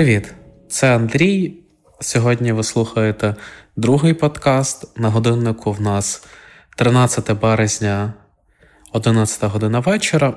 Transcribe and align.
Привіт, 0.00 0.34
це 0.68 0.96
Андрій. 0.96 1.54
Сьогодні 2.00 2.52
ви 2.52 2.62
слухаєте 2.62 3.34
другий 3.76 4.14
подкаст. 4.14 4.98
На 4.98 5.08
годиннику 5.08 5.72
в 5.72 5.80
нас 5.80 6.26
13 6.76 7.40
березня, 7.40 8.12
11 8.92 9.52
година 9.52 9.80
вечора. 9.80 10.34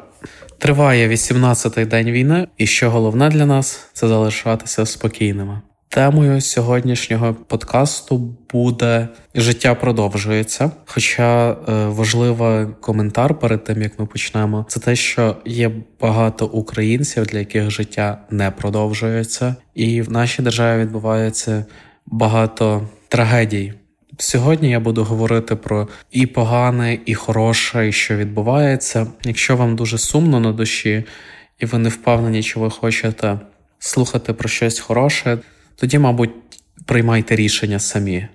Триває 0.57 1.09
18-й 1.09 1.85
день 1.85 2.11
війни, 2.11 2.47
і 2.57 2.67
що 2.67 2.91
головне 2.91 3.29
для 3.29 3.45
нас 3.45 3.89
це 3.93 4.07
залишатися 4.07 4.85
спокійними. 4.85 5.61
Темою 5.93 6.41
сьогоднішнього 6.41 7.33
подкасту 7.33 8.35
буде 8.53 9.07
життя 9.35 9.75
продовжується. 9.75 10.71
Хоча 10.85 11.51
е, 11.51 11.55
важливий 11.87 12.67
коментар 12.81 13.39
перед 13.39 13.63
тим 13.63 13.81
як 13.81 13.99
ми 13.99 14.05
почнемо, 14.05 14.65
це 14.69 14.79
те, 14.79 14.95
що 14.95 15.35
є 15.45 15.71
багато 16.01 16.45
українців, 16.45 17.25
для 17.25 17.39
яких 17.39 17.71
життя 17.71 18.17
не 18.29 18.51
продовжується, 18.51 19.55
і 19.73 20.01
в 20.01 20.11
нашій 20.11 20.41
державі 20.41 20.81
відбувається 20.81 21.65
багато 22.05 22.87
трагедій. 23.07 23.73
Сьогодні 24.17 24.69
я 24.69 24.79
буду 24.79 25.03
говорити 25.03 25.55
про 25.55 25.87
і 26.11 26.25
погане, 26.25 26.99
і 27.05 27.13
хороше, 27.13 27.87
і 27.87 27.91
що 27.91 28.15
відбувається. 28.15 29.07
Якщо 29.23 29.57
вам 29.57 29.75
дуже 29.75 29.97
сумно 29.97 30.39
на 30.39 30.51
душі, 30.51 31.03
і 31.59 31.65
ви 31.65 31.77
не 31.77 31.89
впевнені, 31.89 32.43
чи 32.43 32.59
ви 32.59 32.69
хочете 32.69 33.39
слухати 33.79 34.33
про 34.33 34.49
щось 34.49 34.79
хороше 34.79 35.37
тоді, 35.75 35.99
мабуть, 35.99 36.31
приймайте 36.85 37.35
рішення 37.35 37.79
самі. 37.79 38.27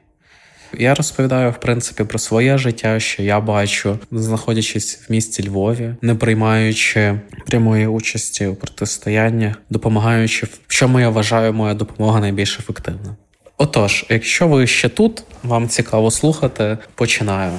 Я 0.79 0.95
розповідаю, 0.95 1.51
в 1.51 1.61
принципі, 1.61 2.05
про 2.05 2.19
своє 2.19 2.59
життя, 2.59 3.01
що 3.01 3.23
я 3.23 3.41
бачу, 3.41 3.99
знаходячись 4.13 5.01
в 5.09 5.13
місті 5.13 5.49
Львові, 5.49 5.95
не 6.03 6.15
приймаючи 6.15 7.21
прямої 7.47 7.87
участі 7.87 8.47
у 8.47 8.55
протистоянні, 8.55 9.55
допомагаючи, 9.71 10.47
в 10.47 10.61
чому 10.69 11.01
я 11.01 11.09
вважаю, 11.09 11.53
моя 11.53 11.75
допомога 11.75 12.21
найбільш 12.21 12.59
ефективна. 12.59 13.17
Отож, 13.57 14.07
якщо 14.09 14.49
ви 14.49 14.67
ще 14.67 14.89
тут, 14.89 15.23
вам 15.43 15.69
цікаво 15.69 16.11
слухати, 16.11 16.79
починаю. 16.95 17.53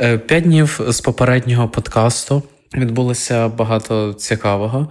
Е, 0.00 0.18
п'ять 0.18 0.44
днів 0.44 0.80
з 0.88 1.00
попереднього 1.00 1.68
подкасту 1.68 2.42
відбулося 2.74 3.48
багато 3.48 4.12
цікавого. 4.14 4.88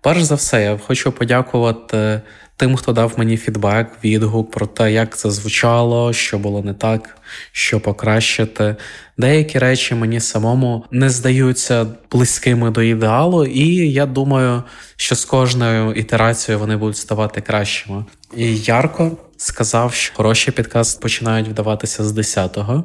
Перш 0.00 0.22
за 0.22 0.34
все, 0.34 0.62
я 0.62 0.78
хочу 0.86 1.12
подякувати 1.12 2.20
тим, 2.56 2.76
хто 2.76 2.92
дав 2.92 3.12
мені 3.16 3.36
фідбек, 3.36 3.88
відгук 4.04 4.50
про 4.50 4.66
те, 4.66 4.92
як 4.92 5.16
це 5.16 5.30
звучало, 5.30 6.12
що 6.12 6.38
було 6.38 6.62
не 6.62 6.74
так, 6.74 7.16
що 7.52 7.80
покращити. 7.80 8.76
Деякі 9.18 9.58
речі 9.58 9.94
мені 9.94 10.20
самому 10.20 10.84
не 10.90 11.10
здаються 11.10 11.86
близькими 12.10 12.70
до 12.70 12.82
ідеалу, 12.82 13.44
і 13.44 13.92
я 13.92 14.06
думаю, 14.06 14.62
що 14.96 15.14
з 15.14 15.24
кожною 15.24 15.92
ітерацією 15.92 16.60
вони 16.60 16.76
будуть 16.76 16.96
ставати 16.96 17.40
кращими. 17.40 18.04
І 18.36 18.56
Ярко 18.56 19.16
сказав, 19.36 19.94
що 19.94 20.14
хороші 20.14 20.50
підкаст 20.50 21.00
починають 21.00 21.48
вдаватися 21.48 22.04
з 22.04 22.18
10-го. 22.18 22.84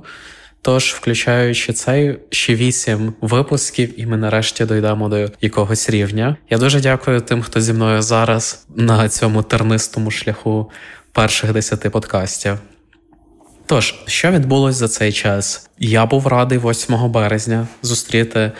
Тож, 0.62 0.94
включаючи 0.94 1.74
цей 1.74 2.20
ще 2.30 2.56
вісім 2.56 3.14
випусків, 3.22 4.00
і 4.00 4.06
ми 4.06 4.18
нарешті 4.18 4.66
дійдемо 4.66 5.10
до 5.10 5.30
якогось 5.42 5.90
рівня. 5.90 6.38
Я 6.50 6.58
дуже 6.58 6.82
дякую 6.82 7.22
тим, 7.22 7.42
хто 7.42 7.62
зі 7.62 7.74
мною 7.74 8.02
зараз 8.02 8.66
на 8.76 9.10
цьому 9.10 9.44
тернистому 9.44 10.12
шляху 10.12 10.72
перших 11.12 11.54
десяти 11.54 11.90
подкастів. 11.90 12.58
Тож, 13.66 13.96
що 14.06 14.32
відбулось 14.32 14.76
за 14.76 14.88
цей 14.88 15.12
час? 15.12 15.70
Я 15.80 16.06
був 16.06 16.28
радий 16.28 16.58
8 16.58 17.12
березня 17.12 17.68
зустріти 17.82 18.52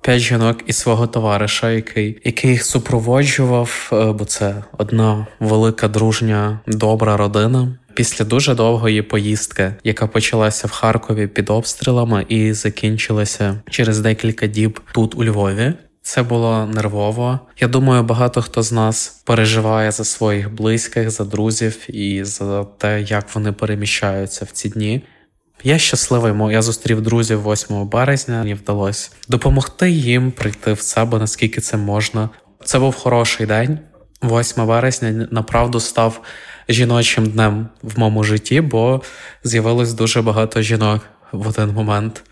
п'ять 0.00 0.20
жінок 0.20 0.58
і 0.66 0.72
свого 0.72 1.06
товариша, 1.06 1.70
який 1.70 2.18
який 2.24 2.50
їх 2.50 2.64
супроводжував, 2.64 3.90
е, 3.92 4.12
бо 4.12 4.24
це 4.24 4.54
одна 4.78 5.26
велика 5.40 5.88
дружня, 5.88 6.60
добра 6.66 7.16
родина 7.16 7.78
після 7.98 8.24
дуже 8.24 8.54
довгої 8.54 9.02
поїздки, 9.02 9.74
яка 9.84 10.06
почалася 10.06 10.66
в 10.66 10.70
Харкові 10.70 11.26
під 11.26 11.50
обстрілами 11.50 12.26
і 12.28 12.52
закінчилася 12.52 13.62
через 13.70 14.00
декілька 14.00 14.46
діб 14.46 14.80
тут 14.94 15.14
у 15.14 15.24
Львові. 15.24 15.72
Це 16.02 16.22
було 16.22 16.66
нервово. 16.66 17.40
Я 17.60 17.68
думаю, 17.68 18.02
багато 18.02 18.42
хто 18.42 18.62
з 18.62 18.72
нас 18.72 19.22
переживає 19.24 19.90
за 19.90 20.04
своїх 20.04 20.54
близьких, 20.54 21.10
за 21.10 21.24
друзів 21.24 21.76
і 21.88 22.24
за 22.24 22.64
те, 22.64 23.02
як 23.02 23.34
вони 23.34 23.52
переміщаються 23.52 24.44
в 24.44 24.50
ці 24.50 24.68
дні. 24.68 25.04
Я 25.64 25.78
щасливий, 25.78 26.52
я 26.52 26.62
зустрів 26.62 27.00
друзів 27.00 27.52
8 27.52 27.88
березня. 27.88 28.38
Мені 28.38 28.54
вдалося 28.54 29.10
допомогти 29.28 29.90
їм 29.90 30.32
прийти 30.32 30.72
в 30.72 30.80
себе, 30.80 31.18
наскільки 31.18 31.60
це 31.60 31.76
можна. 31.76 32.30
Це 32.64 32.78
був 32.78 32.94
хороший 32.94 33.46
день. 33.46 33.78
8 34.22 34.64
вересня 34.64 35.28
направду 35.30 35.80
став 35.80 36.20
жіночим 36.68 37.26
днем 37.26 37.68
в 37.82 37.98
моєму 37.98 38.24
житті, 38.24 38.60
бо 38.60 39.02
з'явилось 39.44 39.92
дуже 39.92 40.22
багато 40.22 40.62
жінок 40.62 41.00
в 41.32 41.48
один 41.48 41.68
момент 41.68 42.22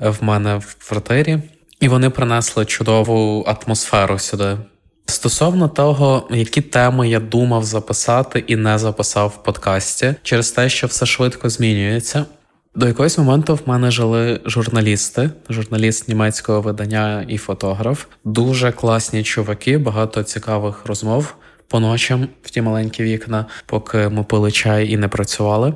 в 0.00 0.16
мене 0.20 0.56
в 0.56 0.76
квартирі, 0.88 1.38
і 1.80 1.88
вони 1.88 2.10
принесли 2.10 2.64
чудову 2.64 3.46
атмосферу 3.46 4.18
сюди. 4.18 4.56
Стосовно 5.06 5.68
того, 5.68 6.28
які 6.30 6.60
теми 6.60 7.08
я 7.08 7.20
думав 7.20 7.64
записати 7.64 8.44
і 8.46 8.56
не 8.56 8.78
записав 8.78 9.28
в 9.28 9.42
подкасті, 9.42 10.14
через 10.22 10.50
те, 10.50 10.68
що 10.68 10.86
все 10.86 11.06
швидко 11.06 11.50
змінюється. 11.50 12.24
До 12.74 12.86
якогось 12.86 13.18
моменту 13.18 13.54
в 13.54 13.60
мене 13.66 13.90
жили 13.90 14.40
журналісти, 14.46 15.30
журналіст 15.50 16.08
німецького 16.08 16.60
видання 16.60 17.26
і 17.28 17.38
фотограф, 17.38 18.04
дуже 18.24 18.72
класні 18.72 19.22
чуваки, 19.22 19.78
багато 19.78 20.22
цікавих 20.22 20.86
розмов 20.86 21.34
по 21.68 21.80
ночам 21.80 22.28
в 22.42 22.50
ті 22.50 22.62
маленькі 22.62 23.04
вікна, 23.04 23.46
поки 23.66 24.08
ми 24.08 24.24
пили 24.24 24.50
чай 24.50 24.90
і 24.90 24.96
не 24.96 25.08
працювали. 25.08 25.74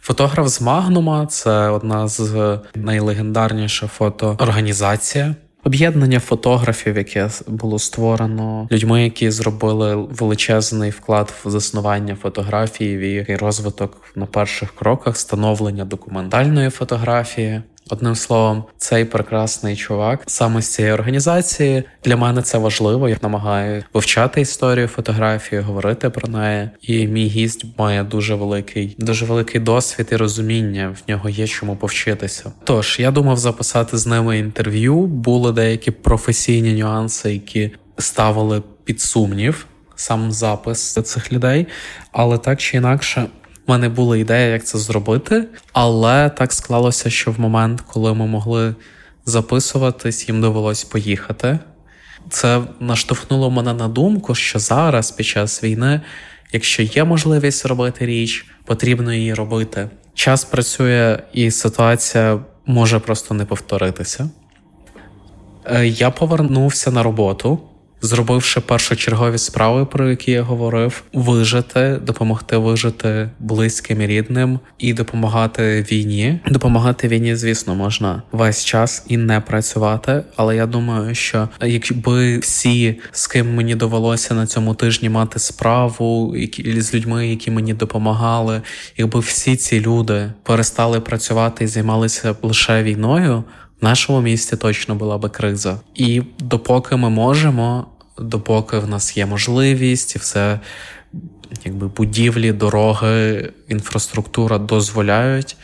Фотограф 0.00 0.48
з 0.48 0.60
Магнума 0.60 1.26
це 1.26 1.68
одна 1.68 2.08
з 2.08 2.58
найлегендарніших 2.74 3.92
фотоорганізацій. 3.92 5.34
Об'єднання 5.64 6.20
фотографів, 6.20 6.96
яке 6.96 7.30
було 7.46 7.78
створено 7.78 8.68
людьми, 8.72 9.04
які 9.04 9.30
зробили 9.30 9.94
величезний 9.94 10.90
вклад 10.90 11.34
в 11.44 11.50
заснування 11.50 12.14
фотографії 12.14 13.26
і 13.28 13.36
розвиток 13.36 14.02
на 14.14 14.26
перших 14.26 14.74
кроках 14.74 15.16
становлення 15.16 15.84
документальної 15.84 16.70
фотографії. 16.70 17.62
Одним 17.90 18.14
словом, 18.14 18.64
цей 18.76 19.04
прекрасний 19.04 19.76
чувак 19.76 20.22
саме 20.26 20.62
з 20.62 20.74
цієї 20.74 20.94
організації 20.94 21.82
для 22.04 22.16
мене 22.16 22.42
це 22.42 22.58
важливо. 22.58 23.08
Я 23.08 23.16
намагаю 23.22 23.84
вивчати 23.94 24.40
історію 24.40 24.88
фотографії, 24.88 25.60
говорити 25.60 26.10
про 26.10 26.28
неї. 26.28 26.70
І 26.82 27.06
мій 27.06 27.26
гість 27.26 27.64
має 27.78 28.04
дуже 28.04 28.34
великий, 28.34 28.96
дуже 28.98 29.24
великий 29.24 29.60
досвід 29.60 30.08
і 30.12 30.16
розуміння. 30.16 30.96
В 31.06 31.10
нього 31.10 31.28
є 31.28 31.46
чому 31.46 31.76
повчитися. 31.76 32.52
Тож 32.64 32.96
я 33.00 33.10
думав 33.10 33.36
записати 33.36 33.98
з 33.98 34.06
ними 34.06 34.38
інтерв'ю. 34.38 35.06
Були 35.06 35.52
деякі 35.52 35.90
професійні 35.90 36.72
нюанси, 36.72 37.32
які 37.32 37.70
ставили 37.98 38.62
під 38.84 39.00
сумнів 39.00 39.66
сам 39.96 40.32
запис 40.32 40.92
цих 40.92 41.32
людей, 41.32 41.66
але 42.12 42.38
так 42.38 42.60
чи 42.60 42.76
інакше. 42.76 43.26
У 43.66 43.72
мене 43.72 43.88
була 43.88 44.16
ідея, 44.16 44.52
як 44.52 44.64
це 44.64 44.78
зробити, 44.78 45.44
але 45.72 46.30
так 46.30 46.52
склалося, 46.52 47.10
що 47.10 47.30
в 47.30 47.40
момент, 47.40 47.80
коли 47.80 48.14
ми 48.14 48.26
могли 48.26 48.74
записуватись, 49.24 50.28
їм 50.28 50.40
довелось 50.40 50.84
поїхати. 50.84 51.58
Це 52.30 52.62
наштовхнуло 52.80 53.50
мене 53.50 53.74
на 53.74 53.88
думку, 53.88 54.34
що 54.34 54.58
зараз, 54.58 55.10
під 55.10 55.26
час 55.26 55.64
війни, 55.64 56.00
якщо 56.52 56.82
є 56.82 57.04
можливість 57.04 57.66
робити 57.66 58.06
річ, 58.06 58.46
потрібно 58.64 59.12
її 59.14 59.34
робити. 59.34 59.90
Час 60.14 60.44
працює, 60.44 61.18
і 61.32 61.50
ситуація 61.50 62.40
може 62.66 62.98
просто 62.98 63.34
не 63.34 63.44
повторитися. 63.44 64.30
Е, 65.64 65.86
я 65.86 66.10
повернувся 66.10 66.90
на 66.90 67.02
роботу 67.02 67.58
зробивши 68.02 68.60
першочергові 68.60 69.38
справи, 69.38 69.86
про 69.86 70.10
які 70.10 70.30
я 70.30 70.42
говорив, 70.42 71.02
вижити, 71.12 71.98
допомогти 72.02 72.56
вижити 72.56 73.30
близьким 73.38 74.02
і 74.02 74.06
рідним 74.06 74.60
і 74.78 74.92
допомагати 74.92 75.86
війні. 75.92 76.40
Допомагати 76.46 77.08
війні, 77.08 77.36
звісно, 77.36 77.74
можна 77.74 78.22
весь 78.32 78.64
час 78.64 79.04
і 79.08 79.16
не 79.16 79.40
працювати. 79.40 80.22
Але 80.36 80.56
я 80.56 80.66
думаю, 80.66 81.14
що 81.14 81.48
якби 81.62 82.38
всі, 82.38 83.00
з 83.12 83.26
ким 83.26 83.54
мені 83.54 83.74
довелося 83.74 84.34
на 84.34 84.46
цьому 84.46 84.74
тижні 84.74 85.08
мати 85.08 85.38
справу, 85.38 86.34
які 86.36 86.80
з 86.80 86.94
людьми, 86.94 87.28
які 87.28 87.50
мені 87.50 87.74
допомагали, 87.74 88.62
якби 88.96 89.20
всі 89.20 89.56
ці 89.56 89.80
люди 89.80 90.32
перестали 90.42 91.00
працювати 91.00 91.64
і 91.64 91.66
займалися 91.66 92.36
лише 92.42 92.82
війною. 92.82 93.44
Нашому 93.80 94.20
місті 94.20 94.56
точно 94.56 94.94
була 94.94 95.18
би 95.18 95.28
криза, 95.28 95.80
і 95.94 96.22
допоки 96.38 96.96
ми 96.96 97.10
можемо, 97.10 97.86
допоки 98.18 98.78
в 98.78 98.88
нас 98.88 99.16
є 99.16 99.26
можливість, 99.26 100.16
і 100.16 100.18
все 100.18 100.60
якби 101.64 101.88
будівлі, 101.88 102.52
дороги, 102.52 103.52
інфраструктура 103.68 104.58
дозволяють, 104.58 105.56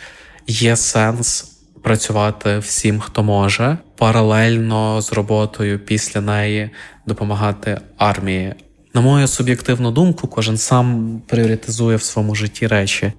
є 0.46 0.76
сенс 0.76 1.52
працювати 1.82 2.58
всім, 2.58 3.00
хто 3.00 3.22
може, 3.22 3.78
паралельно 3.96 5.02
з 5.02 5.12
роботою 5.12 5.78
після 5.78 6.20
неї 6.20 6.70
допомагати 7.06 7.80
армії. 7.98 8.54
На 8.94 9.00
мою 9.00 9.28
суб'єктивну 9.28 9.90
думку, 9.90 10.28
кожен 10.28 10.56
сам 10.56 11.20
пріоритизує 11.26 11.96
в 11.96 12.02
своєму 12.02 12.34
житті 12.34 12.66
речі. 12.66 13.12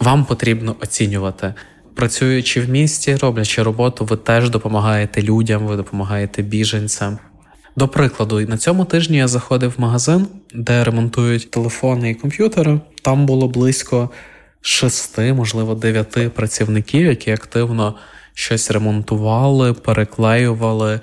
Вам 0.00 0.24
потрібно 0.24 0.76
оцінювати. 0.80 1.54
Працюючи 1.98 2.60
в 2.60 2.68
місті, 2.68 3.16
роблячи 3.16 3.62
роботу, 3.62 4.04
ви 4.04 4.16
теж 4.16 4.50
допомагаєте 4.50 5.22
людям, 5.22 5.66
ви 5.66 5.76
допомагаєте 5.76 6.42
біженцям. 6.42 7.18
До 7.76 7.88
прикладу, 7.88 8.40
на 8.40 8.58
цьому 8.58 8.84
тижні 8.84 9.16
я 9.16 9.28
заходив 9.28 9.74
в 9.76 9.80
магазин, 9.80 10.26
де 10.54 10.84
ремонтують 10.84 11.50
телефони 11.50 12.10
і 12.10 12.14
комп'ютери. 12.14 12.80
Там 13.02 13.26
було 13.26 13.48
близько 13.48 14.10
шести, 14.60 15.32
можливо, 15.32 15.74
дев'яти 15.74 16.28
працівників, 16.28 17.06
які 17.06 17.30
активно 17.30 17.94
щось 18.34 18.70
ремонтували, 18.70 19.72
переклеювали. 19.72 21.00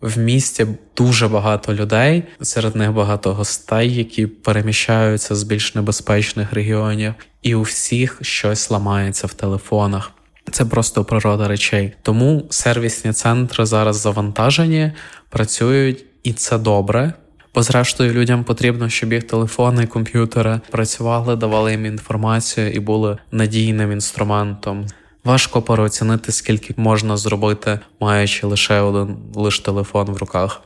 В 0.00 0.18
місті 0.18 0.66
дуже 0.96 1.28
багато 1.28 1.74
людей, 1.74 2.22
серед 2.42 2.76
них 2.76 2.92
багато 2.92 3.34
гостей, 3.34 3.94
які 3.94 4.26
переміщаються 4.26 5.34
з 5.34 5.42
більш 5.42 5.74
небезпечних 5.74 6.52
регіонів, 6.52 7.14
і 7.42 7.54
у 7.54 7.62
всіх 7.62 8.18
щось 8.22 8.70
ламається 8.70 9.26
в 9.26 9.34
телефонах. 9.34 10.12
Це 10.52 10.64
просто 10.64 11.04
природа 11.04 11.48
речей. 11.48 11.92
Тому 12.02 12.46
сервісні 12.50 13.12
центри 13.12 13.66
зараз 13.66 13.96
завантажені, 13.96 14.92
працюють, 15.28 16.04
і 16.22 16.32
це 16.32 16.58
добре. 16.58 17.12
Бо, 17.54 17.62
зрештою, 17.62 18.12
людям 18.12 18.44
потрібно, 18.44 18.88
щоб 18.88 19.12
їх 19.12 19.24
телефони 19.24 19.86
комп'ютери 19.86 20.60
працювали, 20.70 21.36
давали 21.36 21.70
їм 21.70 21.86
інформацію 21.86 22.72
і 22.72 22.80
були 22.80 23.18
надійним 23.32 23.92
інструментом. 23.92 24.86
Важко 25.24 25.62
переоцінити, 25.62 26.32
скільки 26.32 26.74
можна 26.76 27.16
зробити, 27.16 27.78
маючи 28.00 28.46
лише 28.46 28.80
один 28.80 29.16
лише 29.34 29.62
телефон 29.62 30.06
в 30.06 30.16
руках. 30.16 30.62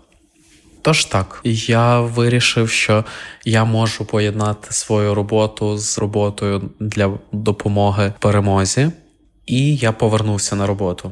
Тож 0.82 1.04
так, 1.04 1.40
я 1.44 2.00
вирішив, 2.00 2.70
що 2.70 3.04
я 3.44 3.64
можу 3.64 4.04
поєднати 4.04 4.72
свою 4.72 5.14
роботу 5.14 5.78
з 5.78 5.98
роботою 5.98 6.70
для 6.80 7.18
допомоги 7.32 8.12
перемозі, 8.20 8.90
і 9.46 9.76
я 9.76 9.93
повернувся 9.93 10.56
на 10.56 10.67
роботу. 10.67 11.11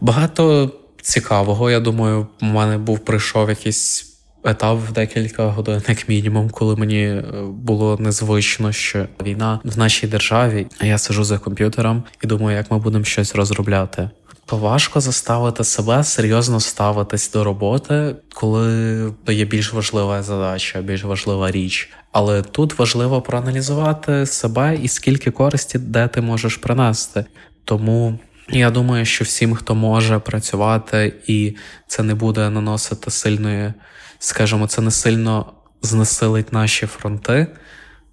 Багато 0.00 0.70
цікавого, 1.02 1.70
я 1.70 1.80
думаю, 1.80 2.26
у 2.42 2.44
мене 2.44 2.78
був 2.78 2.98
прийшов 2.98 3.48
якийсь 3.48 4.10
етап 4.44 4.78
в 4.88 4.92
декілька 4.92 5.46
годин, 5.46 5.82
як 5.88 6.08
мінімум, 6.08 6.50
коли 6.50 6.76
мені 6.76 7.04
е, 7.04 7.22
було 7.48 7.96
незвично, 8.00 8.72
що 8.72 9.06
війна 9.22 9.60
в 9.64 9.78
нашій 9.78 10.06
державі, 10.06 10.66
а 10.78 10.86
я 10.86 10.98
сижу 10.98 11.24
за 11.24 11.38
комп'ютером 11.38 12.04
і 12.24 12.26
думаю, 12.26 12.56
як 12.56 12.70
ми 12.70 12.78
будемо 12.78 13.04
щось 13.04 13.34
розробляти. 13.34 14.10
То 14.50 14.56
важко 14.56 15.00
заставити 15.00 15.64
себе 15.64 16.04
серйозно 16.04 16.60
ставитись 16.60 17.30
до 17.30 17.44
роботи, 17.44 18.16
коли 18.34 19.12
є 19.28 19.44
більш 19.44 19.72
важлива 19.72 20.22
задача, 20.22 20.80
більш 20.80 21.04
важлива 21.04 21.50
річ. 21.50 21.90
Але 22.12 22.42
тут 22.42 22.78
важливо 22.78 23.22
проаналізувати 23.22 24.26
себе 24.26 24.78
і 24.82 24.88
скільки 24.88 25.30
користі 25.30 25.78
де 25.78 26.08
ти 26.08 26.20
можеш 26.20 26.56
принести. 26.56 27.24
Тому 27.64 28.18
я 28.48 28.70
думаю, 28.70 29.04
що 29.04 29.24
всім, 29.24 29.54
хто 29.54 29.74
може 29.74 30.18
працювати, 30.18 31.14
і 31.26 31.56
це 31.86 32.02
не 32.02 32.14
буде 32.14 32.50
наносити 32.50 33.10
сильної 33.10 33.72
скажімо, 34.18 34.66
це 34.66 34.82
не 34.82 34.90
сильно 34.90 35.52
знесилить 35.82 36.52
наші 36.52 36.86
фронти. 36.86 37.46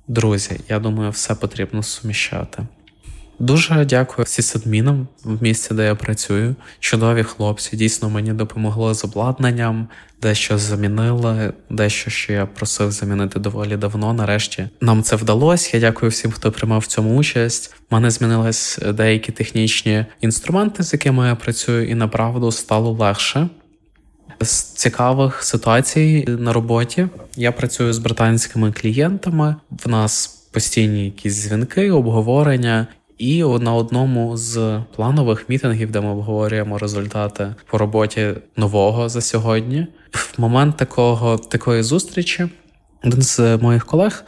Друзі, 0.08 0.60
я 0.70 0.80
думаю, 0.80 1.12
все 1.12 1.36
потрібно 1.36 1.84
суміщати. 1.84 2.64
Дуже 3.40 3.86
дякую 3.86 4.26
сісадмінам 4.26 5.08
в 5.24 5.44
місці, 5.44 5.74
де 5.74 5.86
я 5.86 5.96
працюю. 5.96 6.56
Чудові 6.80 7.24
хлопці, 7.24 7.78
дійсно 7.78 8.10
мені 8.10 8.34
допомогли 8.34 8.94
з 8.94 9.04
обладнанням, 9.04 9.88
дещо 10.22 10.58
замінили, 10.58 11.54
дещо 11.70 12.10
що 12.10 12.34
я 12.34 12.46
просив 12.46 12.92
замінити 12.92 13.40
доволі 13.40 13.78
давно. 13.78 14.14
Нарешті 14.14 14.70
нам 14.82 15.04
це 15.04 15.16
вдалося. 15.16 15.78
Я 15.78 15.82
дякую 15.82 16.10
всім, 16.10 16.32
хто 16.32 16.52
приймав 16.52 16.80
в 16.80 16.86
цьому 16.86 17.18
участь. 17.18 17.76
У 17.92 17.96
мене 17.96 18.12
змінились 18.12 18.80
деякі 18.94 19.32
технічні 19.32 20.06
інструменти, 20.22 20.84
з 20.84 20.94
якими 20.94 21.28
я 21.28 21.36
працюю, 21.36 21.90
і 21.90 21.96
направду 21.96 22.52
стало 22.52 22.92
легше. 22.92 23.50
З 24.42 24.62
цікавих 24.62 25.44
ситуацій 25.44 26.26
на 26.28 26.54
роботі 26.54 27.08
я 27.36 27.52
працюю 27.52 27.94
з 27.94 27.98
британськими 27.98 28.72
клієнтами. 28.72 29.56
В 29.86 29.90
нас 29.90 30.28
постійні 30.52 31.06
якісь 31.06 31.34
дзвінки, 31.34 31.92
обговорення. 31.92 32.88
І 33.18 33.44
на 33.44 33.74
одному 33.74 34.38
з 34.38 34.82
планових 34.96 35.50
мітингів, 35.50 35.92
де 35.92 36.02
ми 36.02 36.10
обговорюємо 36.10 36.78
результати 36.78 37.56
по 37.66 37.78
роботі 37.78 38.34
нового 38.56 39.10
за 39.10 39.22
сьогодні, 39.22 39.88
в 40.12 40.34
момент 40.38 40.78
такого 40.78 41.38
такої 41.38 41.84
зустрічі, 41.84 42.50
один 43.04 43.22
з 43.22 43.58
моїх 43.58 43.86
колег, 43.86 44.24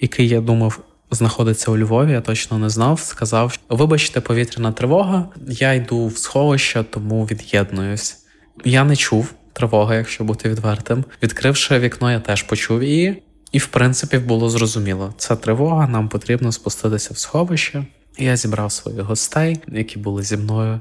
який 0.00 0.28
я 0.28 0.40
думав 0.40 0.80
знаходиться 1.10 1.70
у 1.70 1.78
Львові, 1.78 2.12
я 2.12 2.20
точно 2.20 2.58
не 2.58 2.70
знав, 2.70 3.00
сказав: 3.00 3.58
Вибачте, 3.68 4.20
повітряна 4.20 4.72
тривога, 4.72 5.28
я 5.46 5.72
йду 5.72 6.06
в 6.06 6.18
сховище, 6.18 6.84
тому 6.90 7.24
від'єднуюсь. 7.24 8.16
Я 8.64 8.84
не 8.84 8.96
чув 8.96 9.34
тривога, 9.52 9.94
якщо 9.94 10.24
бути 10.24 10.48
відвертим. 10.48 11.04
Відкривши 11.22 11.78
вікно, 11.78 12.12
я 12.12 12.20
теж 12.20 12.42
почув 12.42 12.82
її, 12.82 13.22
і, 13.52 13.58
в 13.58 13.66
принципі, 13.66 14.18
було 14.18 14.48
зрозуміло. 14.48 15.14
Це 15.16 15.36
тривога, 15.36 15.88
нам 15.88 16.08
потрібно 16.08 16.52
спуститися 16.52 17.14
в 17.14 17.18
сховище. 17.18 17.84
Я 18.18 18.36
зібрав 18.36 18.72
своїх 18.72 19.02
гостей, 19.02 19.58
які 19.68 19.98
були 19.98 20.22
зі 20.22 20.36
мною, 20.36 20.80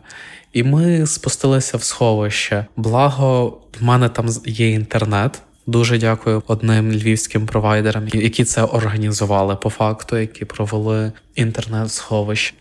і 0.53 0.63
ми 0.63 1.07
спустилися 1.07 1.77
в 1.77 1.83
сховище. 1.83 2.65
Благо, 2.75 3.57
в 3.79 3.83
мене 3.83 4.09
там 4.09 4.29
є 4.45 4.71
інтернет. 4.71 5.41
Дуже 5.67 5.97
дякую 5.97 6.43
одним 6.47 6.91
львівським 6.91 7.45
провайдерам, 7.45 8.07
які 8.07 8.43
це 8.43 8.63
організували 8.63 9.55
по 9.55 9.69
факту, 9.69 10.17
які 10.17 10.45
провели 10.45 11.11
інтернет-сховище. 11.35 12.53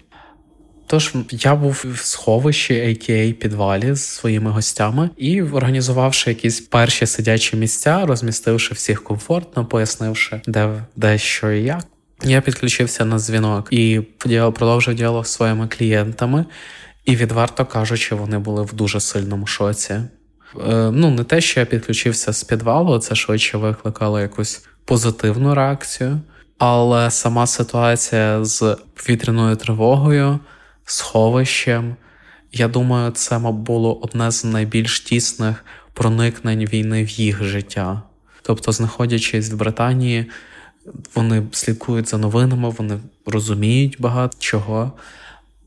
Тож 0.86 1.14
я 1.30 1.54
був 1.54 1.84
в 1.84 1.98
сховищі, 1.98 2.74
a.k.a. 2.74 3.32
підвалі 3.32 3.94
з 3.94 4.02
своїми 4.02 4.50
гостями 4.50 5.10
і 5.16 5.42
організувавши 5.42 6.30
якісь 6.30 6.60
перші 6.60 7.06
сидячі 7.06 7.56
місця, 7.56 8.06
розмістивши 8.06 8.74
всіх 8.74 9.04
комфортно, 9.04 9.66
пояснивши, 9.66 10.40
де, 10.46 10.84
де 10.96 11.18
що 11.18 11.52
і 11.52 11.62
як. 11.62 11.84
Я 12.24 12.40
підключився 12.40 13.04
на 13.04 13.18
дзвінок 13.18 13.68
і 13.70 14.00
продовжив 14.54 14.94
діалог 14.94 15.26
з 15.26 15.32
своїми 15.32 15.68
клієнтами, 15.68 16.44
і 17.04 17.16
відверто 17.16 17.66
кажучи, 17.66 18.14
вони 18.14 18.38
були 18.38 18.62
в 18.62 18.74
дуже 18.74 19.00
сильному 19.00 19.46
шоці. 19.46 19.94
Е, 19.94 20.90
ну, 20.92 21.10
не 21.10 21.24
те, 21.24 21.40
що 21.40 21.60
я 21.60 21.66
підключився 21.66 22.32
з 22.32 22.44
підвалу, 22.44 22.98
це 22.98 23.14
швидше 23.14 23.58
викликало 23.58 24.20
якусь 24.20 24.64
позитивну 24.84 25.54
реакцію, 25.54 26.20
але 26.58 27.10
сама 27.10 27.46
ситуація 27.46 28.44
з 28.44 28.76
повітряною 28.94 29.56
тривогою 29.56 30.38
сховищем. 30.84 31.96
Я 32.52 32.68
думаю, 32.68 33.10
це 33.10 33.38
було 33.38 33.94
одне 34.02 34.30
з 34.30 34.44
найбільш 34.44 35.00
тісних 35.00 35.64
проникнень 35.94 36.64
війни 36.64 37.04
в 37.04 37.08
їх 37.08 37.44
життя. 37.44 38.02
Тобто, 38.42 38.72
знаходячись 38.72 39.50
в 39.50 39.56
Британії, 39.56 40.30
вони 41.14 41.42
слідкують 41.52 42.08
за 42.08 42.18
новинами, 42.18 42.68
вони 42.68 42.98
розуміють 43.26 43.96
багато 43.98 44.36
чого, 44.38 44.92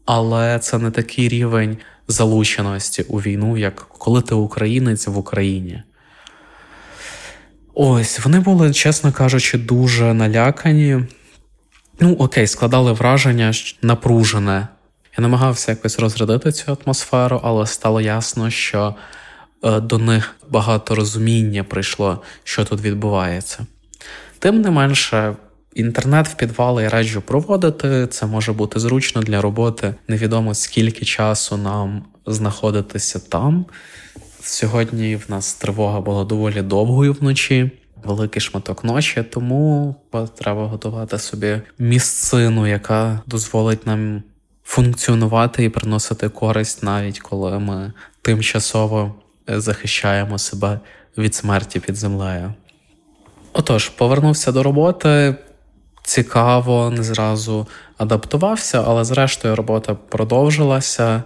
але 0.05 0.59
це 0.59 0.77
не 0.77 0.91
такий 0.91 1.29
рівень 1.29 1.77
залученості 2.07 3.03
у 3.03 3.17
війну, 3.17 3.57
як 3.57 3.75
коли 3.75 4.21
ти 4.21 4.35
українець 4.35 5.07
в 5.07 5.17
Україні. 5.17 5.83
Ось 7.73 8.25
вони 8.25 8.39
були, 8.39 8.73
чесно 8.73 9.11
кажучи, 9.11 9.57
дуже 9.57 10.13
налякані. 10.13 10.99
Ну, 11.99 12.13
окей, 12.13 12.47
складали 12.47 12.91
враження 12.91 13.53
напружене 13.81 14.67
я 15.17 15.21
намагався 15.21 15.71
якось 15.71 15.99
розрядити 15.99 16.51
цю 16.51 16.77
атмосферу, 16.85 17.41
але 17.43 17.67
стало 17.67 18.01
ясно, 18.01 18.49
що 18.49 18.95
е, 19.63 19.79
до 19.79 19.97
них 19.97 20.35
багато 20.49 20.95
розуміння 20.95 21.63
прийшло, 21.63 22.21
що 22.43 22.65
тут 22.65 22.81
відбувається. 22.81 23.65
Тим 24.43 24.61
не 24.61 24.71
менше, 24.71 25.35
інтернет 25.73 26.27
в 26.27 26.33
підвали 26.33 26.83
я 26.83 26.89
раджу 26.89 27.23
проводити. 27.25 28.07
Це 28.07 28.25
може 28.25 28.53
бути 28.53 28.79
зручно 28.79 29.21
для 29.21 29.41
роботи. 29.41 29.95
Невідомо 30.07 30.53
скільки 30.53 31.05
часу 31.05 31.57
нам 31.57 32.05
знаходитися 32.25 33.19
там. 33.19 33.65
Сьогодні 34.41 35.15
в 35.15 35.25
нас 35.27 35.53
тривога 35.53 36.01
була 36.01 36.23
доволі 36.23 36.61
довгою 36.61 37.13
вночі. 37.13 37.71
Великий 38.03 38.41
шматок 38.41 38.83
ночі, 38.83 39.23
тому 39.23 39.95
треба 40.35 40.67
готувати 40.67 41.19
собі 41.19 41.61
місцину, 41.79 42.67
яка 42.67 43.21
дозволить 43.25 43.87
нам 43.87 44.23
функціонувати 44.63 45.63
і 45.63 45.69
приносити 45.69 46.29
користь, 46.29 46.83
навіть 46.83 47.19
коли 47.19 47.59
ми 47.59 47.93
тимчасово 48.21 49.15
захищаємо 49.47 50.37
себе 50.37 50.79
від 51.17 51.35
смерті 51.35 51.79
під 51.79 51.95
землею. 51.95 52.53
Отож, 53.53 53.89
повернувся 53.89 54.51
до 54.51 54.63
роботи. 54.63 55.35
Цікаво, 56.03 56.89
не 56.89 57.03
зразу 57.03 57.67
адаптувався, 57.97 58.83
але 58.87 59.03
зрештою 59.03 59.55
робота 59.55 59.95
продовжилася. 60.09 61.23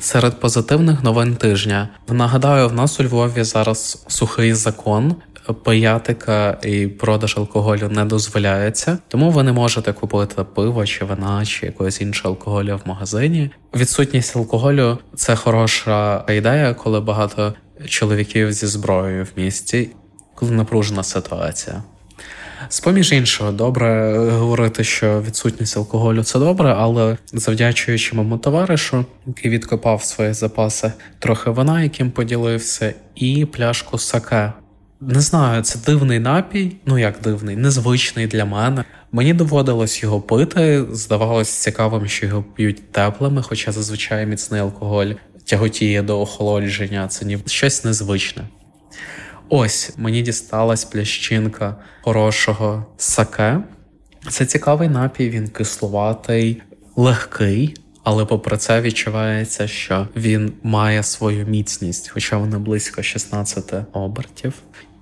Серед 0.00 0.40
позитивних 0.40 1.02
новин 1.02 1.36
тижня 1.36 1.88
нагадаю, 2.08 2.68
в 2.68 2.72
нас 2.72 3.00
у 3.00 3.04
Львові 3.04 3.42
зараз 3.44 4.04
сухий 4.08 4.54
закон. 4.54 5.16
пиятика 5.64 6.58
і 6.62 6.86
продаж 6.86 7.34
алкоголю 7.38 7.88
не 7.88 8.04
дозволяється, 8.04 8.98
тому 9.08 9.30
ви 9.30 9.42
не 9.42 9.52
можете 9.52 9.92
купити 9.92 10.44
пиво 10.44 10.86
чи 10.86 11.04
вина 11.04 11.44
чи 11.44 11.66
якогось 11.66 12.00
іншого 12.00 12.34
алкоголю 12.34 12.80
в 12.84 12.88
магазині. 12.88 13.50
Відсутність 13.74 14.36
алкоголю 14.36 14.98
це 15.14 15.36
хороша 15.36 16.24
ідея, 16.28 16.74
коли 16.74 17.00
багато 17.00 17.54
чоловіків 17.86 18.52
зі 18.52 18.66
зброєю 18.66 19.24
в 19.24 19.40
місті, 19.40 19.90
коли 20.34 20.50
напружена 20.50 21.02
ситуація. 21.02 21.82
З 22.68 22.80
поміж 22.80 23.12
іншого, 23.12 23.52
добре 23.52 24.18
говорити, 24.30 24.84
що 24.84 25.22
відсутність 25.22 25.76
алкоголю 25.76 26.22
це 26.22 26.38
добре, 26.38 26.74
але 26.78 27.16
завдячуючи 27.32 28.16
моєму 28.16 28.38
товаришу, 28.38 29.04
який 29.26 29.50
відкопав 29.50 30.02
свої 30.02 30.32
запаси, 30.32 30.92
трохи 31.18 31.50
вина, 31.50 31.82
яким 31.82 32.10
поділився, 32.10 32.94
і 33.14 33.44
пляшку 33.44 33.98
саке. 33.98 34.52
Не 35.00 35.20
знаю, 35.20 35.62
це 35.62 35.78
дивний 35.86 36.18
напій, 36.18 36.76
ну 36.86 36.98
як 36.98 37.20
дивний, 37.22 37.56
незвичний 37.56 38.26
для 38.26 38.44
мене. 38.44 38.84
Мені 39.12 39.34
доводилось 39.34 40.02
його 40.02 40.20
пити. 40.20 40.84
Здавалось 40.92 41.48
цікавим, 41.48 42.06
що 42.06 42.26
його 42.26 42.42
п'ють 42.42 42.92
теплими, 42.92 43.42
хоча 43.42 43.72
зазвичай 43.72 44.26
міцний 44.26 44.60
алкоголь 44.60 45.12
тяготіє 45.44 46.02
до 46.02 46.20
охолодження. 46.20 47.08
Це 47.08 47.24
ні 47.24 47.38
щось 47.46 47.84
незвичне. 47.84 48.44
Ось 49.48 49.92
мені 49.96 50.22
дісталась 50.22 50.84
плящинка 50.84 51.76
хорошого 52.02 52.86
саке. 52.96 53.60
Це 54.28 54.46
цікавий 54.46 54.88
напій, 54.88 55.30
він 55.30 55.48
кисловатий, 55.48 56.62
легкий, 56.96 57.76
але 58.02 58.24
попри 58.24 58.56
це 58.56 58.80
відчувається, 58.80 59.66
що 59.68 60.08
він 60.16 60.52
має 60.62 61.02
свою 61.02 61.46
міцність, 61.46 62.08
хоча 62.08 62.36
вони 62.36 62.58
близько 62.58 63.02
16 63.02 63.74
обертів. 63.92 64.54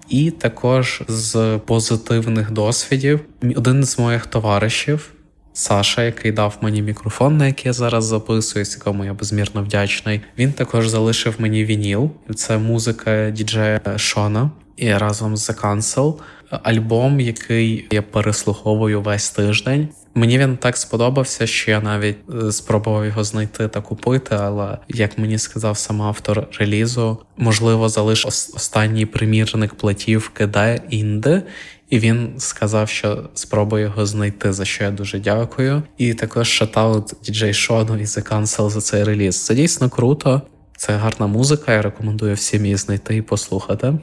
І 0.09 0.31
також 0.31 1.03
з 1.09 1.61
позитивних 1.67 2.51
досвідів 2.51 3.21
один 3.57 3.85
з 3.85 3.99
моїх 3.99 4.27
товаришів. 4.27 5.13
Саша, 5.53 6.03
який 6.03 6.33
дав 6.33 6.59
мені 6.61 6.83
мікрофон, 6.83 7.37
на 7.37 7.47
який 7.47 7.67
я 7.67 7.73
зараз 7.73 8.05
записуюсь, 8.05 8.77
якому 8.77 9.05
я 9.05 9.15
безмірно 9.15 9.63
вдячний. 9.63 10.21
Він 10.39 10.53
також 10.53 10.89
залишив 10.89 11.35
мені 11.39 11.65
вініл. 11.65 12.11
Це 12.35 12.59
музика 12.59 13.31
діджея 13.31 13.81
Шона 13.97 14.51
і 14.77 14.93
разом 14.93 15.37
з 15.37 15.51
The 15.51 15.61
Cancel. 15.61 16.15
Альбом, 16.63 17.21
який 17.21 17.87
я 17.91 18.03
переслуховую 18.03 19.03
весь 19.03 19.31
тиждень. 19.31 19.89
Мені 20.15 20.39
він 20.39 20.57
так 20.57 20.77
сподобався, 20.77 21.47
що 21.47 21.71
я 21.71 21.81
навіть 21.81 22.17
е, 22.35 22.53
спробував 22.53 23.07
його 23.07 23.25
знайти 23.25 23.69
та 23.69 23.81
купити. 23.81 24.35
Але 24.41 24.79
як 24.89 25.19
мені 25.19 25.39
сказав 25.39 25.79
сам 25.79 26.03
автор 26.03 26.49
релізу, 26.59 27.19
можливо, 27.37 27.89
залиш 27.89 28.27
останній 28.27 29.07
примірник 29.07 29.75
платівки 29.75 30.47
де 30.47 30.81
інде, 30.91 31.43
і 31.93 31.99
він 31.99 32.35
сказав, 32.39 32.89
що 32.89 33.31
спробує 33.35 33.85
його 33.85 34.07
знайти, 34.07 34.53
за 34.53 34.65
що 34.65 34.85
я 34.85 34.91
дуже 34.91 35.19
дякую. 35.19 35.83
І 35.99 36.15
також 36.15 36.49
шатаут 36.49 37.13
діджей 37.25 37.55
Шону 37.55 37.97
і 37.97 38.05
The 38.05 38.33
Cancel 38.33 38.71
за 38.71 38.81
цей 38.81 39.05
реліз. 39.05 39.45
Це 39.45 39.55
дійсно 39.55 39.91
круто, 39.91 40.43
це 40.77 40.97
гарна 40.97 41.27
музика. 41.27 41.73
Я 41.73 41.83
рекомендую 41.83 42.35
всім 42.35 42.65
її 42.65 42.77
знайти 42.77 43.17
і 43.17 43.23
послухати. 43.23 43.95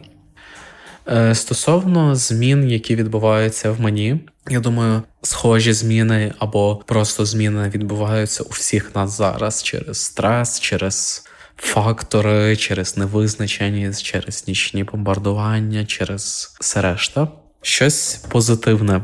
Е, 1.08 1.36
стосовно 1.36 2.16
змін, 2.16 2.70
які 2.70 2.96
відбуваються 2.96 3.72
в 3.72 3.82
мені, 3.82 4.20
я 4.50 4.60
думаю, 4.60 5.02
схожі 5.22 5.74
зміни 5.74 6.34
або 6.40 6.76
просто 6.86 7.26
зміни 7.26 7.70
відбуваються 7.70 8.44
у 8.44 8.50
всіх 8.50 8.96
нас 8.96 9.18
зараз 9.18 9.64
через 9.64 9.98
стрес, 10.04 10.60
через 10.60 11.24
фактори, 11.58 12.56
через 12.56 12.98
невизначеність, 12.98 14.04
через 14.04 14.48
нічні 14.48 14.84
бомбардування, 14.84 15.86
через 15.86 16.56
все 16.60 16.82
решта. 16.82 17.28
Щось 17.62 18.16
позитивне. 18.16 19.02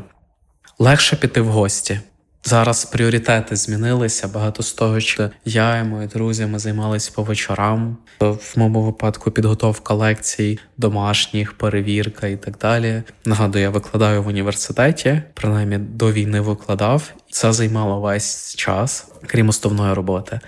Легше 0.78 1.16
піти 1.16 1.40
в 1.40 1.46
гості. 1.46 2.00
Зараз 2.44 2.84
пріоритети 2.84 3.56
змінилися. 3.56 4.28
Багато 4.28 4.62
з 4.62 4.72
того, 4.72 5.00
що 5.00 5.30
я 5.44 5.78
і 5.78 5.84
мої 5.84 6.08
друзі 6.08 6.46
ми 6.46 6.58
займалися 6.58 7.12
по 7.14 7.22
вечорам. 7.22 7.96
В 8.20 8.52
моєму 8.56 8.82
випадку 8.82 9.30
підготовка 9.30 9.94
лекцій, 9.94 10.58
домашніх, 10.76 11.52
перевірка 11.52 12.26
і 12.26 12.36
так 12.36 12.58
далі. 12.58 13.02
Нагадую, 13.24 13.62
я 13.62 13.70
викладаю 13.70 14.22
в 14.22 14.26
університеті, 14.26 15.22
принаймні 15.34 15.78
до 15.78 16.12
війни 16.12 16.40
викладав. 16.40 17.12
Це 17.30 17.52
займало 17.52 18.00
весь 18.00 18.54
час, 18.54 19.08
крім 19.26 19.48
основної 19.48 19.94
роботи. 19.94 20.40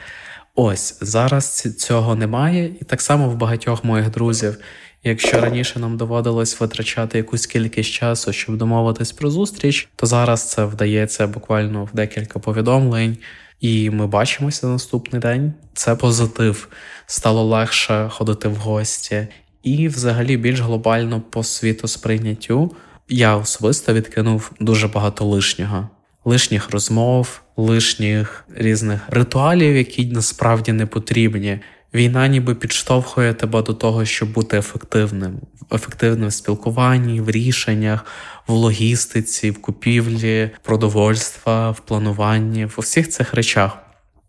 Ось 0.54 0.98
зараз 1.00 1.74
цього 1.78 2.14
немає, 2.14 2.66
і 2.80 2.84
так 2.84 3.00
само 3.00 3.28
в 3.28 3.34
багатьох 3.34 3.84
моїх 3.84 4.10
друзів. 4.10 4.56
Якщо 5.04 5.40
раніше 5.40 5.78
нам 5.78 5.96
доводилось 5.96 6.60
витрачати 6.60 7.18
якусь 7.18 7.46
кількість 7.46 7.90
часу, 7.92 8.32
щоб 8.32 8.56
домовитись 8.56 9.12
про 9.12 9.30
зустріч, 9.30 9.88
то 9.96 10.06
зараз 10.06 10.50
це 10.50 10.64
вдається 10.64 11.26
буквально 11.26 11.84
в 11.84 11.90
декілька 11.92 12.38
повідомлень, 12.38 13.16
і 13.60 13.90
ми 13.90 14.06
бачимося 14.06 14.66
наступний 14.66 15.20
день. 15.20 15.52
Це 15.74 15.94
позитив, 15.94 16.68
стало 17.06 17.44
легше 17.44 18.08
ходити 18.10 18.48
в 18.48 18.54
гості, 18.54 19.28
і, 19.62 19.88
взагалі, 19.88 20.36
більш 20.36 20.60
глобально 20.60 21.22
по 21.30 21.44
світу 21.44 21.88
сприйняттю 21.88 22.76
я 23.08 23.36
особисто 23.36 23.92
відкинув 23.92 24.52
дуже 24.60 24.88
багато 24.88 25.24
лишнього. 25.24 25.88
Лишніх 26.24 26.70
розмов, 26.70 27.40
лишніх 27.56 28.44
різних 28.54 29.00
ритуалів, 29.10 29.76
які 29.76 30.06
насправді 30.06 30.72
не 30.72 30.86
потрібні. 30.86 31.60
Війна 31.94 32.28
ніби 32.28 32.54
підштовхує 32.54 33.34
тебе 33.34 33.62
до 33.62 33.74
того, 33.74 34.04
щоб 34.04 34.32
бути 34.32 34.58
ефективним, 34.58 35.40
ефективним 35.72 36.28
в 36.28 36.32
спілкуванні, 36.32 37.20
в 37.20 37.30
рішеннях, 37.30 38.04
в 38.46 38.52
логістиці, 38.52 39.50
в 39.50 39.62
купівлі, 39.62 40.50
продовольства, 40.62 41.70
в 41.70 41.80
плануванні, 41.80 42.64
в 42.64 42.74
усіх 42.76 43.08
цих 43.08 43.34
речах. 43.34 43.78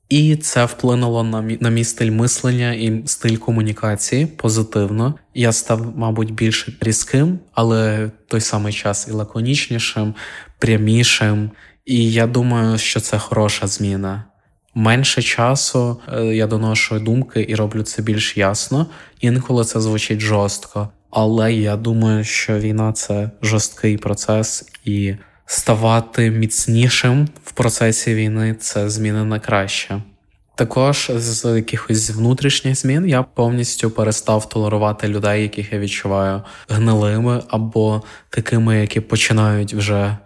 І 0.09 0.35
це 0.35 0.65
вплинуло 0.65 1.23
на 1.23 1.41
мій, 1.41 1.57
на 1.61 1.69
мій 1.69 1.83
стиль 1.83 2.11
мислення 2.11 2.73
і 2.73 3.03
стиль 3.05 3.37
комунікації 3.37 4.25
позитивно. 4.25 5.15
Я 5.33 5.51
став, 5.51 5.97
мабуть, 5.97 6.33
більш 6.33 6.69
різким, 6.81 7.39
але 7.53 8.05
в 8.05 8.11
той 8.27 8.41
самий 8.41 8.73
час 8.73 9.07
і 9.07 9.11
лаконічнішим, 9.11 10.15
прямішим. 10.59 11.51
І 11.85 12.11
я 12.11 12.27
думаю, 12.27 12.77
що 12.77 12.99
це 12.99 13.19
хороша 13.19 13.67
зміна 13.67 14.28
менше 14.79 15.21
часу 15.21 16.01
е, 16.13 16.25
я 16.25 16.47
доношу 16.47 16.99
думки 16.99 17.45
і 17.49 17.55
роблю 17.55 17.83
це 17.83 18.01
більш 18.01 18.37
ясно. 18.37 18.87
Інколи 19.21 19.65
це 19.65 19.81
звучить 19.81 20.19
жорстко, 20.19 20.89
але 21.11 21.53
я 21.53 21.75
думаю, 21.75 22.23
що 22.23 22.59
війна 22.59 22.93
це 22.93 23.31
жорсткий 23.41 23.97
процес, 23.97 24.69
і 24.85 25.15
ставати 25.45 26.31
міцнішим 26.31 27.27
в 27.45 27.51
процесі 27.51 28.15
війни 28.15 28.55
це 28.59 28.89
зміни 28.89 29.23
на 29.23 29.39
краще. 29.39 30.01
Також 30.55 31.11
з 31.15 31.55
якихось 31.55 32.09
внутрішніх 32.09 32.75
змін 32.75 33.07
я 33.07 33.23
повністю 33.23 33.91
перестав 33.91 34.49
толерувати 34.49 35.07
людей, 35.07 35.41
яких 35.41 35.73
я 35.73 35.79
відчуваю 35.79 36.41
гнилими, 36.69 37.43
або 37.47 38.01
такими, 38.29 38.79
які 38.79 38.99
починають 38.99 39.73
вже 39.73 40.17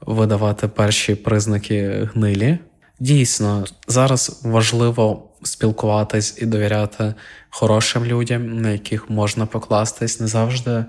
видавати 0.00 0.68
перші 0.68 1.14
признаки 1.14 2.08
гнилі. 2.14 2.58
Дійсно, 3.02 3.64
зараз 3.88 4.40
важливо 4.44 5.28
спілкуватись 5.42 6.38
і 6.42 6.46
довіряти 6.46 7.14
хорошим 7.50 8.04
людям, 8.04 8.60
на 8.60 8.70
яких 8.70 9.10
можна 9.10 9.46
покластись. 9.46 10.20
Не 10.20 10.26
завжди 10.26 10.84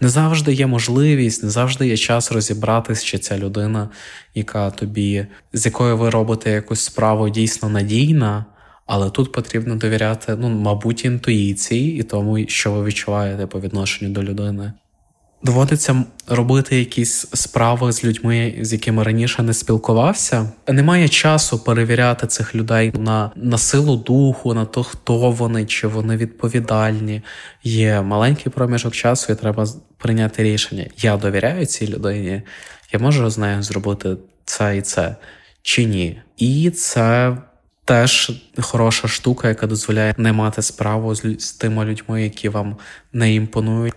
не 0.00 0.08
завжди 0.08 0.52
є 0.52 0.66
можливість, 0.66 1.42
не 1.42 1.50
завжди 1.50 1.88
є 1.88 1.96
час 1.96 2.32
розібратись, 2.32 3.04
чи 3.04 3.18
ця 3.18 3.38
людина, 3.38 3.88
яка 4.34 4.70
тобі, 4.70 5.26
з 5.52 5.66
якою 5.66 5.96
ви 5.96 6.10
робите 6.10 6.50
якусь 6.50 6.80
справу, 6.80 7.28
дійсно 7.28 7.68
надійна. 7.68 8.44
Але 8.86 9.10
тут 9.10 9.32
потрібно 9.32 9.76
довіряти, 9.76 10.36
ну, 10.38 10.48
мабуть, 10.48 11.04
інтуїції 11.04 12.00
і 12.00 12.02
тому, 12.02 12.46
що 12.46 12.72
ви 12.72 12.84
відчуваєте 12.84 13.46
по 13.46 13.60
відношенню 13.60 14.10
до 14.10 14.22
людини. 14.22 14.72
Доводиться 15.42 16.04
робити 16.26 16.78
якісь 16.78 17.26
справи 17.32 17.92
з 17.92 18.04
людьми, 18.04 18.54
з 18.60 18.72
якими 18.72 19.02
раніше 19.02 19.42
не 19.42 19.54
спілкувався. 19.54 20.52
Немає 20.68 21.08
часу 21.08 21.58
перевіряти 21.58 22.26
цих 22.26 22.54
людей 22.54 22.92
на 22.98 23.30
на 23.36 23.58
силу 23.58 23.96
духу, 23.96 24.54
на 24.54 24.64
то, 24.64 24.82
хто 24.82 25.30
вони, 25.30 25.66
чи 25.66 25.86
вони 25.86 26.16
відповідальні. 26.16 27.22
Є 27.64 28.02
маленький 28.02 28.52
проміжок 28.52 28.94
часу, 28.94 29.32
і 29.32 29.36
треба 29.36 29.66
прийняти 29.98 30.42
рішення. 30.42 30.86
Я 30.96 31.16
довіряю 31.16 31.66
цій 31.66 31.88
людині, 31.88 32.42
я 32.92 32.98
можу 32.98 33.30
з 33.30 33.38
нею 33.38 33.62
зробити 33.62 34.16
це 34.44 34.76
і 34.76 34.82
це 34.82 35.16
чи 35.62 35.84
ні. 35.84 36.20
І 36.36 36.70
це 36.70 37.36
теж 37.84 38.32
хороша 38.60 39.08
штука, 39.08 39.48
яка 39.48 39.66
дозволяє 39.66 40.14
не 40.16 40.32
мати 40.32 40.62
справу 40.62 41.14
з, 41.14 41.36
з 41.38 41.52
тими 41.52 41.84
людьми, 41.84 42.22
які 42.22 42.48
вам 42.48 42.76
не 43.12 43.34
імпонують. 43.34 43.94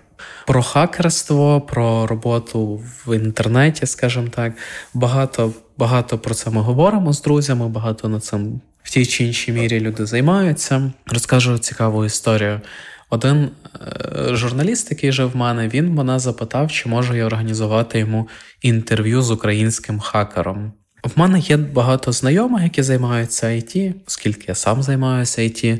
Про 0.47 0.63
хакерство, 0.63 1.61
про 1.61 2.07
роботу 2.07 2.83
в 3.05 3.15
інтернеті, 3.15 3.85
скажімо 3.85 4.27
так, 4.35 4.53
багато 4.93 5.53
багато 5.77 6.17
про 6.17 6.35
це 6.35 6.49
ми 6.49 6.61
говоримо 6.61 7.13
з 7.13 7.21
друзями, 7.21 7.67
багато 7.67 8.09
на 8.09 8.19
цим 8.19 8.61
в 8.83 8.89
тій 8.89 9.05
чи 9.05 9.23
іншій 9.23 9.51
мірі 9.51 9.79
люди 9.79 10.05
займаються. 10.05 10.91
Розкажу 11.05 11.57
цікаву 11.57 12.05
історію. 12.05 12.61
Один 13.09 13.49
е, 13.75 14.35
журналіст, 14.35 14.91
який 14.91 15.11
жив 15.11 15.31
в 15.31 15.35
мене, 15.35 15.67
він 15.67 15.93
мене 15.93 16.19
запитав, 16.19 16.71
чи 16.71 16.89
можу 16.89 17.15
я 17.15 17.25
організувати 17.25 17.99
йому 17.99 18.27
інтерв'ю 18.61 19.21
з 19.21 19.31
українським 19.31 19.99
хакером. 19.99 20.73
В 21.03 21.19
мене 21.19 21.39
є 21.39 21.57
багато 21.57 22.11
знайомих, 22.11 22.63
які 22.63 22.83
займаються 22.83 23.47
IT, 23.47 23.93
оскільки 24.07 24.45
я 24.47 24.55
сам 24.55 24.83
займаюся 24.83 25.41
IT. 25.41 25.79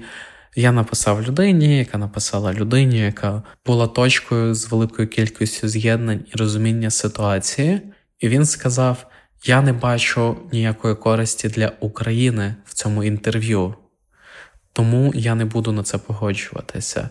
Я 0.55 0.72
написав 0.72 1.22
людині, 1.22 1.77
яка 1.77 1.98
написала 1.98 2.53
людині, 2.53 3.00
яка 3.00 3.43
була 3.65 3.88
точкою 3.88 4.55
з 4.55 4.72
великою 4.72 5.08
кількістю 5.08 5.67
з'єднань 5.67 6.25
і 6.34 6.38
розуміння 6.38 6.89
ситуації, 6.89 7.81
і 8.20 8.29
він 8.29 8.46
сказав: 8.46 9.05
Я 9.43 9.62
не 9.62 9.74
бачу 9.74 10.38
ніякої 10.51 10.96
користі 10.96 11.50
для 11.50 11.72
України 11.79 12.55
в 12.65 12.74
цьому 12.74 13.03
інтерв'ю, 13.03 13.75
тому 14.74 15.12
я 15.15 15.36
не 15.36 15.46
буду 15.46 15.72
на 15.72 15.84
це 15.84 15.98
погоджуватися. 15.98 17.10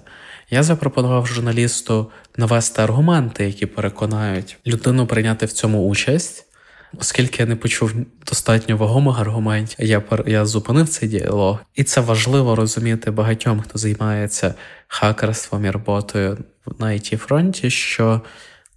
Я 0.50 0.62
запропонував 0.62 1.26
журналісту 1.26 2.10
навести 2.36 2.82
аргументи, 2.82 3.44
які 3.44 3.66
переконають 3.66 4.56
людину 4.66 5.06
прийняти 5.06 5.46
в 5.46 5.52
цьому 5.52 5.88
участь. 5.88 6.49
Оскільки 6.98 7.42
я 7.42 7.48
не 7.48 7.56
почув 7.56 7.92
достатньо 8.26 8.76
вагомих 8.76 9.18
аргументів, 9.18 9.86
я 9.86 10.02
я 10.26 10.46
зупинив 10.46 10.88
цей 10.88 11.08
діалог, 11.08 11.58
і 11.74 11.84
це 11.84 12.00
важливо 12.00 12.56
розуміти 12.56 13.10
багатьом, 13.10 13.60
хто 13.60 13.78
займається 13.78 14.54
хакерством 14.88 15.64
і 15.64 15.70
роботою 15.70 16.38
на 16.78 16.86
it 16.86 17.16
фронті, 17.16 17.70
що 17.70 18.20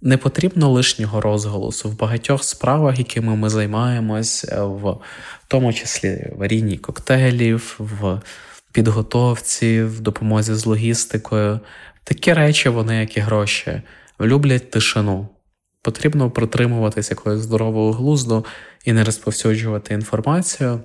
не 0.02 0.16
потрібно 0.16 0.70
лишнього 0.70 1.20
розголосу 1.20 1.90
в 1.90 1.98
багатьох 1.98 2.44
справах, 2.44 2.98
якими 2.98 3.36
ми 3.36 3.50
займаємось, 3.50 4.44
в 4.52 4.96
тому 5.48 5.72
числі 5.72 6.32
варінні 6.36 6.78
коктейлів, 6.78 7.76
в 7.78 8.20
підготовці, 8.72 9.82
в 9.82 10.00
допомозі 10.00 10.54
з 10.54 10.66
логістикою. 10.66 11.60
Такі 12.04 12.32
речі, 12.32 12.68
вони, 12.68 12.96
як 12.96 13.16
і 13.16 13.20
гроші, 13.20 13.82
люблять 14.20 14.70
тишину. 14.70 15.28
Потрібно 15.84 16.30
протримуватися 16.30 17.12
якогось 17.12 17.40
здорового 17.40 17.92
глузду 17.92 18.44
і 18.84 18.92
не 18.92 19.04
розповсюджувати 19.04 19.94
інформацію. 19.94 20.80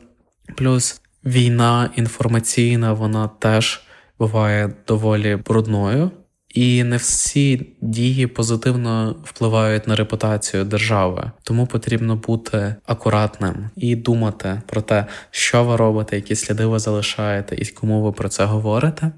Плюс 0.56 1.01
війна 1.25 1.89
інформаційна, 1.96 2.94
вона 2.94 3.27
теж 3.39 3.82
буває 4.20 4.74
доволі 4.88 5.36
брудною, 5.36 6.12
і 6.50 6.84
не 6.84 6.98
всі 6.98 7.75
дії 7.82 8.27
позитивно 8.27 9.15
впливають 9.24 9.88
на 9.88 9.96
репутацію 9.96 10.63
держави. 10.63 11.32
Тому 11.44 11.68
потрібно 11.68 12.15
бути 12.15 12.75
акуратним 12.86 13.70
і 13.75 13.96
думати 13.96 14.62
про 14.65 14.82
те, 14.82 15.06
що 15.32 15.63
ви 15.63 15.75
робите, 15.75 16.15
які 16.15 16.36
сліди 16.36 16.65
ви 16.65 16.79
залишаєте 16.79 17.56
і 17.56 17.65
кому 17.65 18.01
ви 18.01 18.12
про 18.12 18.29
це 18.29 18.46
говорите. 18.46 19.12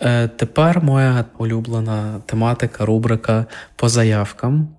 Е, 0.00 0.28
тепер 0.28 0.82
моя 0.82 1.24
улюблена 1.38 2.20
тематика, 2.26 2.84
рубрика 2.84 3.46
по 3.76 3.88
заявкам. 3.88 4.73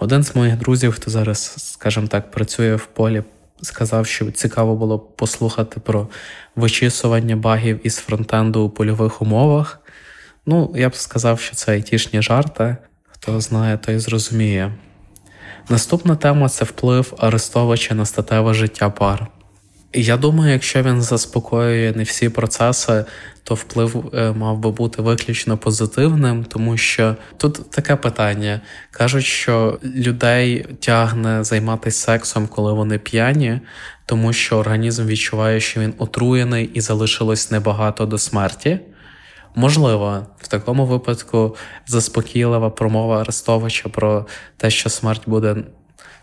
Один 0.00 0.22
з 0.22 0.36
моїх 0.36 0.56
друзів, 0.56 0.92
хто 0.92 1.10
зараз, 1.10 1.54
скажімо 1.58 2.06
так, 2.06 2.30
працює 2.30 2.74
в 2.74 2.86
полі, 2.86 3.22
сказав, 3.62 4.06
що 4.06 4.30
цікаво 4.30 4.76
було 4.76 4.98
послухати 4.98 5.80
про 5.80 6.08
вичісування 6.56 7.36
багів 7.36 7.80
із 7.86 7.96
фронтенду 7.96 8.60
у 8.60 8.70
польових 8.70 9.22
умовах. 9.22 9.80
Ну, 10.46 10.74
я 10.76 10.88
б 10.88 10.94
сказав, 10.94 11.40
що 11.40 11.56
це 11.56 11.72
айтішні 11.72 12.22
жарти. 12.22 12.76
Хто 13.10 13.40
знає, 13.40 13.78
той 13.78 13.98
зрозуміє. 13.98 14.72
Наступна 15.68 16.16
тема 16.16 16.48
це 16.48 16.64
вплив 16.64 17.14
арестовача 17.18 17.94
на 17.94 18.06
статеве 18.06 18.54
життя 18.54 18.90
пар. 18.90 19.26
Я 19.92 20.16
думаю, 20.16 20.52
якщо 20.52 20.82
він 20.82 21.02
заспокоює 21.02 21.92
не 21.96 22.02
всі 22.02 22.28
процеси, 22.28 23.04
то 23.42 23.54
вплив 23.54 24.10
е, 24.14 24.32
мав 24.32 24.58
би 24.58 24.70
бути 24.70 25.02
виключно 25.02 25.58
позитивним, 25.58 26.44
тому 26.44 26.76
що 26.76 27.16
тут 27.36 27.70
таке 27.70 27.96
питання: 27.96 28.60
кажуть, 28.90 29.24
що 29.24 29.78
людей 29.84 30.66
тягне 30.80 31.44
займатися 31.44 32.04
сексом, 32.04 32.46
коли 32.46 32.72
вони 32.72 32.98
п'яні, 32.98 33.60
тому 34.06 34.32
що 34.32 34.56
організм 34.56 35.06
відчуває, 35.06 35.60
що 35.60 35.80
він 35.80 35.94
отруєний 35.98 36.70
і 36.74 36.80
залишилось 36.80 37.50
небагато 37.50 38.06
до 38.06 38.18
смерті. 38.18 38.80
Можливо, 39.54 40.26
в 40.38 40.48
такому 40.48 40.86
випадку 40.86 41.56
заспокійлива 41.86 42.70
промова 42.70 43.20
Арестовича 43.20 43.88
про 43.88 44.26
те, 44.56 44.70
що 44.70 44.90
смерть 44.90 45.22
буде 45.26 45.56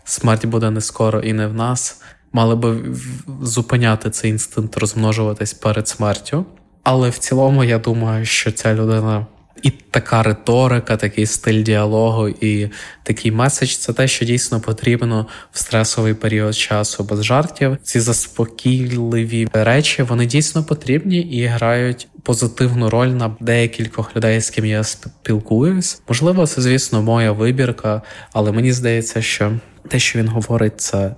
смерть 0.04 0.46
буде 0.46 0.70
не 0.70 0.80
скоро 0.80 1.20
і 1.20 1.32
не 1.32 1.46
в 1.46 1.54
нас 1.54 2.02
мали 2.32 2.56
би 2.56 2.96
зупиняти 3.42 4.10
цей 4.10 4.30
інстинкт 4.30 4.76
розмножуватись 4.76 5.54
перед 5.54 5.88
смертю. 5.88 6.44
Але 6.82 7.10
в 7.10 7.18
цілому 7.18 7.64
я 7.64 7.78
думаю, 7.78 8.24
що 8.24 8.52
ця 8.52 8.74
людина 8.74 9.26
і 9.62 9.70
така 9.70 10.22
риторика, 10.22 10.96
такий 10.96 11.26
стиль 11.26 11.62
діалогу, 11.62 12.28
і 12.28 12.70
такий 13.02 13.32
меседж 13.32 13.68
це 13.68 13.92
те, 13.92 14.08
що 14.08 14.24
дійсно 14.24 14.60
потрібно 14.60 15.26
в 15.52 15.58
стресовий 15.58 16.14
період 16.14 16.56
часу 16.56 17.04
без 17.04 17.24
жартів. 17.24 17.76
Ці 17.82 18.00
заспокійливі 18.00 19.48
речі 19.52 20.02
вони 20.02 20.26
дійсно 20.26 20.64
потрібні 20.64 21.18
і 21.18 21.46
грають 21.46 22.08
позитивну 22.28 22.90
роль 22.90 23.08
на 23.08 23.36
деякількох 23.40 24.16
людей, 24.16 24.40
з 24.40 24.50
ким 24.50 24.64
я 24.64 24.84
спілкуюсь. 24.84 26.02
Можливо, 26.08 26.46
це 26.46 26.62
звісно 26.62 27.02
моя 27.02 27.32
вибірка, 27.32 28.02
але 28.32 28.52
мені 28.52 28.72
здається, 28.72 29.22
що 29.22 29.52
те, 29.88 29.98
що 29.98 30.18
він 30.18 30.28
говорить, 30.28 30.80
це 30.80 31.14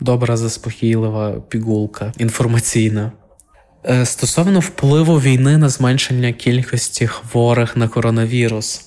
добра 0.00 0.36
заспокійлива 0.36 1.30
пігулка 1.48 2.12
інформаційна. 2.18 3.12
Е, 3.84 4.06
стосовно 4.06 4.60
впливу 4.60 5.20
війни 5.20 5.58
на 5.58 5.68
зменшення 5.68 6.32
кількості 6.32 7.06
хворих 7.06 7.76
на 7.76 7.88
коронавірус. 7.88 8.84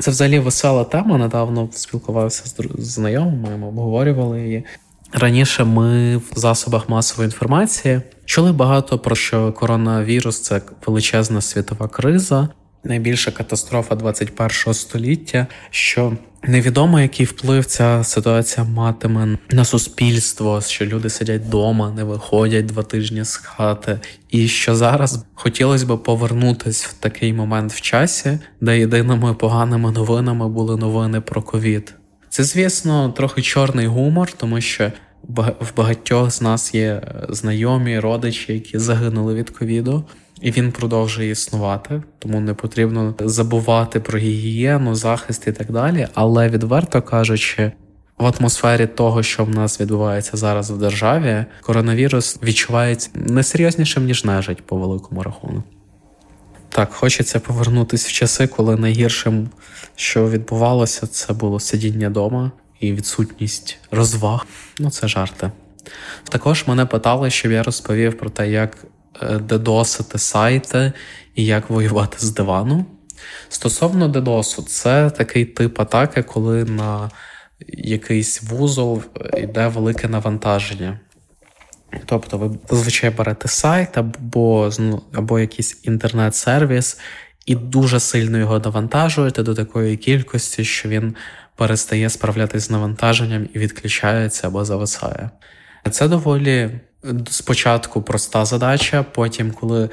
Це 0.00 0.10
взагалі 0.10 0.38
весела 0.38 0.84
тема. 0.84 1.18
Недавно 1.18 1.68
спілкувався 1.72 2.42
з 2.46 2.54
знайомими, 2.78 3.56
ми 3.56 3.66
обговорювали 3.66 4.40
її. 4.40 4.64
Раніше 5.12 5.64
ми 5.64 6.16
в 6.16 6.32
засобах 6.36 6.88
масової 6.88 7.26
інформації 7.26 8.00
чули 8.24 8.52
багато 8.52 8.98
про 8.98 9.14
що 9.16 9.52
коронавірус 9.52 10.40
це 10.40 10.62
величезна 10.86 11.40
світова 11.40 11.88
криза, 11.88 12.48
найбільша 12.84 13.30
катастрофа 13.30 13.94
21 13.94 14.74
століття. 14.74 15.46
що 15.70 16.12
Невідомо, 16.44 17.00
який 17.00 17.26
вплив 17.26 17.64
ця 17.64 18.04
ситуація 18.04 18.66
матиме 18.66 19.38
на 19.50 19.64
суспільство, 19.64 20.60
що 20.60 20.86
люди 20.86 21.10
сидять 21.10 21.42
вдома, 21.42 21.90
не 21.90 22.04
виходять 22.04 22.66
два 22.66 22.82
тижні 22.82 23.24
з 23.24 23.36
хати, 23.36 24.00
і 24.30 24.48
що 24.48 24.74
зараз 24.74 25.24
хотілося 25.34 25.86
б 25.86 26.02
повернутися 26.02 26.88
в 26.90 26.92
такий 26.92 27.32
момент 27.32 27.72
в 27.72 27.80
часі, 27.80 28.38
де 28.60 28.78
єдиними 28.78 29.34
поганими 29.34 29.90
новинами 29.90 30.48
були 30.48 30.76
новини 30.76 31.20
про 31.20 31.42
ковід. 31.42 31.94
Це, 32.32 32.44
звісно, 32.44 33.08
трохи 33.08 33.42
чорний 33.42 33.86
гумор, 33.86 34.32
тому 34.32 34.60
що 34.60 34.92
в 35.60 35.76
багатьох 35.76 36.30
з 36.30 36.42
нас 36.42 36.74
є 36.74 37.02
знайомі 37.28 37.98
родичі, 37.98 38.52
які 38.52 38.78
загинули 38.78 39.34
від 39.34 39.50
ковіду 39.50 40.04
і 40.40 40.50
він 40.50 40.72
продовжує 40.72 41.30
існувати, 41.30 42.02
тому 42.18 42.40
не 42.40 42.54
потрібно 42.54 43.14
забувати 43.20 44.00
про 44.00 44.18
гігієну, 44.18 44.94
захист 44.94 45.46
і 45.46 45.52
так 45.52 45.72
далі. 45.72 46.08
Але 46.14 46.48
відверто 46.48 47.02
кажучи, 47.02 47.72
в 48.18 48.32
атмосфері 48.38 48.86
того, 48.86 49.22
що 49.22 49.44
в 49.44 49.50
нас 49.50 49.80
відбувається 49.80 50.36
зараз 50.36 50.70
в 50.70 50.78
державі, 50.78 51.44
коронавірус 51.60 52.38
відчувається 52.42 53.10
несерйознішим 53.14 54.04
ніж 54.04 54.24
нежить 54.24 54.66
по 54.66 54.76
великому 54.76 55.22
рахунку. 55.22 55.62
Так, 56.74 56.92
хочеться 56.92 57.40
повернутися 57.40 58.08
в 58.08 58.12
часи, 58.12 58.46
коли 58.46 58.76
найгіршим, 58.76 59.50
що 59.96 60.30
відбувалося, 60.30 61.06
це 61.06 61.32
було 61.32 61.60
сидіння 61.60 62.08
вдома 62.08 62.52
і 62.80 62.92
відсутність 62.92 63.78
розваг. 63.90 64.46
Ну 64.78 64.90
це 64.90 65.08
жарти. 65.08 65.50
Також 66.28 66.66
мене 66.66 66.86
питали, 66.86 67.30
щоб 67.30 67.52
я 67.52 67.62
розповів 67.62 68.18
про 68.18 68.30
те, 68.30 68.50
як 68.50 68.86
Е, 69.20 69.38
дедосити 69.38 70.18
сайти 70.18 70.92
і 71.34 71.44
як 71.44 71.70
воювати 71.70 72.16
з 72.20 72.30
дивану. 72.30 72.84
Стосовно 73.48 74.08
дедосу, 74.08 74.62
це 74.62 75.10
такий 75.10 75.44
тип 75.44 75.80
атаки, 75.80 76.22
коли 76.22 76.64
на 76.64 77.10
якийсь 77.68 78.42
вузол 78.42 79.02
йде 79.38 79.68
велике 79.68 80.08
навантаження. 80.08 81.00
Тобто, 82.06 82.38
ви 82.38 82.50
зазвичай 82.70 83.10
берете 83.10 83.48
сайт 83.48 83.98
або 83.98 84.70
або 85.12 85.38
якийсь 85.38 85.80
інтернет-сервіс 85.82 86.98
і 87.46 87.54
дуже 87.54 88.00
сильно 88.00 88.38
його 88.38 88.58
навантажуєте 88.58 89.42
до 89.42 89.54
такої 89.54 89.96
кількості, 89.96 90.64
що 90.64 90.88
він 90.88 91.16
перестає 91.56 92.10
справлятися 92.10 92.66
з 92.66 92.70
навантаженням 92.70 93.48
і 93.54 93.58
відключається 93.58 94.46
або 94.46 94.64
зависає. 94.64 95.30
Це 95.90 96.08
доволі 96.08 96.70
спочатку 97.30 98.02
проста 98.02 98.44
задача, 98.44 99.02
потім, 99.02 99.50
коли 99.50 99.84
е, 99.84 99.90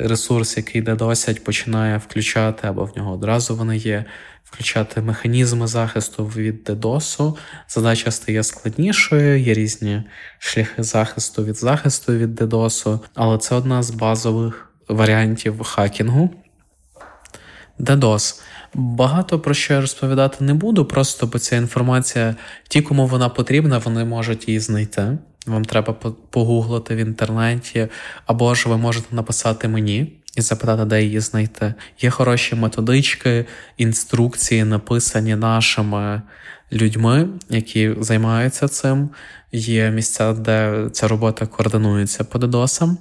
ресурс, 0.00 0.56
який 0.56 0.80
йде 0.80 0.94
досять, 0.94 1.44
починає 1.44 1.98
включати, 1.98 2.68
або 2.68 2.84
в 2.84 2.96
нього 2.96 3.12
одразу 3.12 3.56
вони 3.56 3.76
є, 3.76 4.04
включати 4.50 5.00
механізми 5.00 5.66
захисту 5.66 6.26
від 6.26 6.70
DDoS, 6.70 7.34
задача 7.68 8.10
стає 8.10 8.42
складнішою, 8.42 9.40
є 9.40 9.54
різні 9.54 10.02
шляхи 10.38 10.82
захисту 10.82 11.44
від 11.44 11.56
захисту 11.56 12.12
від 12.12 12.40
DDoS, 12.40 12.98
але 13.14 13.38
це 13.38 13.54
одна 13.54 13.82
з 13.82 13.90
базових 13.90 14.72
варіантів 14.88 15.62
хакінгу. 15.62 16.30
DDoS. 17.80 18.40
Багато 18.74 19.40
про 19.40 19.54
що 19.54 19.74
я 19.74 19.80
розповідати 19.80 20.44
не 20.44 20.54
буду, 20.54 20.84
просто 20.84 21.26
бо 21.26 21.38
ця 21.38 21.56
інформація, 21.56 22.36
ті, 22.68 22.82
кому 22.82 23.06
вона 23.06 23.28
потрібна, 23.28 23.78
вони 23.78 24.04
можуть 24.04 24.48
її 24.48 24.60
знайти. 24.60 25.18
Вам 25.46 25.64
треба 25.64 25.92
погуглити 26.30 26.94
в 26.94 26.98
інтернеті, 26.98 27.88
або 28.26 28.54
ж 28.54 28.68
ви 28.68 28.76
можете 28.76 29.16
написати 29.16 29.68
мені 29.68 30.18
і 30.38 30.42
запитати, 30.42 30.84
де 30.84 31.02
її 31.02 31.20
знайти. 31.20 31.74
Є 32.00 32.10
хороші 32.10 32.54
методички, 32.54 33.46
інструкції, 33.76 34.64
написані 34.64 35.36
нашими 35.36 36.22
людьми, 36.72 37.28
які 37.48 37.94
займаються 38.00 38.68
цим. 38.68 39.10
Є 39.52 39.90
місця, 39.90 40.32
де 40.32 40.86
ця 40.92 41.08
робота 41.08 41.46
координується 41.46 42.24
по 42.24 42.38
дедосам, 42.38 42.98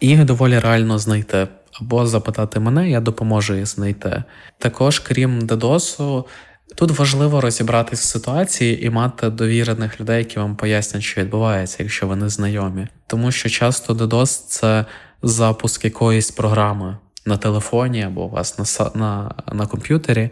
і 0.00 0.08
їх 0.08 0.24
доволі 0.24 0.58
реально 0.58 0.98
знайти. 0.98 1.48
Або 1.80 2.06
запитати 2.06 2.60
мене, 2.60 2.90
я 2.90 3.00
допоможу 3.00 3.54
їх 3.54 3.66
знайти. 3.66 4.22
Також, 4.58 4.98
крім 4.98 5.46
дедосу, 5.46 6.26
тут 6.74 6.98
важливо 6.98 7.40
розібратись 7.40 8.00
в 8.00 8.04
ситуації 8.04 8.86
і 8.86 8.90
мати 8.90 9.30
довірених 9.30 10.00
людей, 10.00 10.18
які 10.18 10.38
вам 10.38 10.56
пояснять, 10.56 11.02
що 11.02 11.20
відбувається, 11.20 11.76
якщо 11.80 12.06
вони 12.06 12.28
знайомі. 12.28 12.86
Тому 13.06 13.32
що 13.32 13.48
часто 13.48 13.94
DDoS– 13.94 14.44
це 14.48 14.84
запуск 15.22 15.84
якоїсь 15.84 16.30
програми 16.30 16.96
на 17.26 17.36
телефоні 17.36 18.02
або 18.02 18.24
у 18.24 18.28
вас 18.28 18.58
на 18.58 18.90
на, 18.94 19.34
на 19.52 19.66
комп'ютері. 19.66 20.30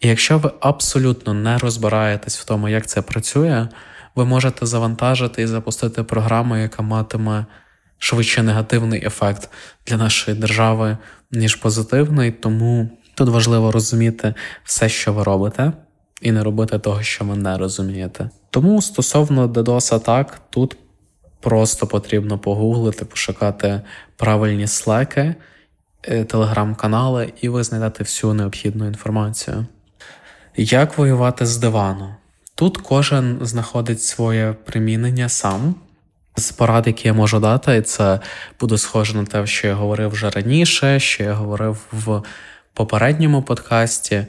І 0.00 0.08
якщо 0.08 0.38
ви 0.38 0.50
абсолютно 0.60 1.34
не 1.34 1.58
розбираєтесь 1.58 2.38
в 2.38 2.44
тому, 2.44 2.68
як 2.68 2.86
це 2.86 3.02
працює, 3.02 3.68
ви 4.14 4.24
можете 4.24 4.66
завантажити 4.66 5.42
і 5.42 5.46
запустити 5.46 6.02
програму, 6.02 6.56
яка 6.56 6.82
матиме 6.82 7.46
швидше 7.98 8.42
негативний 8.42 9.06
ефект 9.06 9.50
для 9.86 9.96
нашої 9.96 10.36
держави, 10.36 10.96
ніж 11.30 11.56
позитивний. 11.56 12.30
Тому 12.30 12.90
тут 13.14 13.28
важливо 13.28 13.72
розуміти 13.72 14.34
все, 14.64 14.88
що 14.88 15.12
ви 15.12 15.22
робите, 15.22 15.72
і 16.22 16.32
не 16.32 16.42
робити 16.42 16.78
того, 16.78 17.02
що 17.02 17.24
ви 17.24 17.36
не 17.36 17.58
розумієте. 17.58 18.30
Тому 18.50 18.82
стосовно 18.82 19.48
DDoS 19.48 19.94
атак, 19.94 20.40
тут 20.50 20.76
просто 21.42 21.86
потрібно 21.86 22.38
погуглити, 22.38 23.04
пошукати 23.04 23.80
правильні 24.16 24.66
слеки, 24.66 25.34
е, 26.02 26.24
телеграм-канали, 26.24 27.32
і 27.40 27.48
ви 27.48 27.64
знайдете 27.64 28.04
всю 28.04 28.32
необхідну 28.34 28.86
інформацію. 28.86 29.66
Як 30.56 30.98
воювати 30.98 31.46
з 31.46 31.56
дивану? 31.56 32.14
Тут 32.54 32.78
кожен 32.78 33.38
знаходить 33.40 34.02
своє 34.02 34.54
примінення 34.64 35.28
сам. 35.28 35.74
З 36.36 36.52
порад, 36.52 36.86
які 36.86 37.08
я 37.08 37.14
можу 37.14 37.40
дати, 37.40 37.76
і 37.76 37.82
це 37.82 38.20
буде 38.60 38.78
схоже 38.78 39.16
на 39.16 39.24
те, 39.24 39.46
що 39.46 39.68
я 39.68 39.74
говорив 39.74 40.10
вже 40.10 40.30
раніше, 40.30 41.00
що 41.00 41.24
я 41.24 41.32
говорив 41.32 41.86
в 41.92 42.22
попередньому 42.74 43.42
подкасті. 43.42 44.26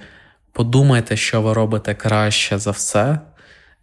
Подумайте, 0.52 1.18
що 1.18 1.42
ви 1.42 1.54
робите 1.54 1.96
краще 1.96 2.60
за 2.60 2.72
все, 2.72 3.20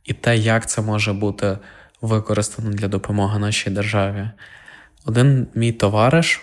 і 0.04 0.12
те, 0.12 0.36
як 0.36 0.68
це 0.68 0.82
може 0.82 1.12
бути 1.12 1.58
використано 2.00 2.70
для 2.70 2.88
допомоги 2.88 3.38
нашій 3.38 3.70
державі. 3.70 4.30
Один 5.06 5.46
мій 5.54 5.72
товариш, 5.72 6.40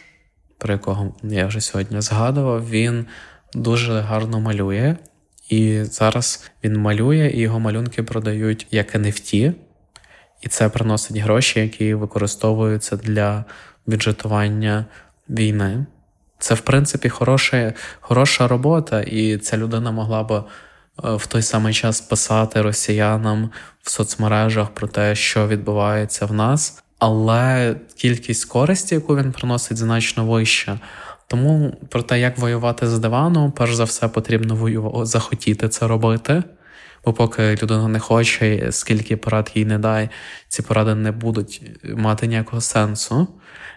про 0.57 0.73
якого 0.73 1.15
я 1.23 1.47
вже 1.47 1.61
сьогодні 1.61 2.01
згадував, 2.01 2.69
він 2.69 3.05
дуже 3.53 3.99
гарно 3.99 4.39
малює, 4.39 4.95
і 5.49 5.83
зараз 5.83 6.51
він 6.63 6.77
малює, 6.77 7.31
і 7.33 7.39
його 7.39 7.59
малюнки 7.59 8.03
продають 8.03 8.67
як 8.71 8.95
NFT, 8.95 9.53
і 10.41 10.47
це 10.47 10.69
приносить 10.69 11.17
гроші, 11.17 11.59
які 11.59 11.93
використовуються 11.93 12.97
для 12.97 13.45
бюджетування 13.85 14.85
війни. 15.29 15.85
Це, 16.39 16.53
в 16.53 16.61
принципі, 16.61 17.09
хороша, 17.09 17.73
хороша 17.99 18.47
робота, 18.47 19.01
і 19.01 19.37
ця 19.37 19.57
людина 19.57 19.91
могла 19.91 20.23
б 20.23 20.31
Е, 20.31 20.43
в 21.03 21.27
той 21.27 21.41
самий 21.41 21.73
час 21.73 22.01
писати 22.01 22.61
росіянам 22.61 23.49
в 23.81 23.89
соцмережах 23.89 24.69
про 24.69 24.87
те, 24.87 25.15
що 25.15 25.47
відбувається 25.47 26.25
в 26.25 26.33
нас, 26.33 26.83
але 26.99 27.75
кількість 27.95 28.45
користі, 28.45 28.95
яку 28.95 29.17
він 29.17 29.31
приносить, 29.31 29.77
значно 29.77 30.25
вища. 30.25 30.79
Тому 31.27 31.77
про 31.89 32.01
те, 32.01 32.19
як 32.19 32.37
воювати 32.37 32.87
з 32.87 32.99
диваном, 32.99 33.51
перш 33.51 33.75
за 33.75 33.83
все 33.83 34.07
потрібно 34.07 34.55
воювати, 34.55 35.05
захотіти 35.05 35.69
це 35.69 35.87
робити. 35.87 36.43
Бо 37.05 37.13
поки 37.13 37.55
людина 37.63 37.87
не 37.87 37.99
хоче, 37.99 38.67
скільки 38.71 39.17
порад 39.17 39.51
їй 39.55 39.65
не 39.65 39.79
дай, 39.79 40.09
ці 40.47 40.61
поради 40.61 40.95
не 40.95 41.11
будуть 41.11 41.61
мати 41.95 42.27
ніякого 42.27 42.61
сенсу. 42.61 43.27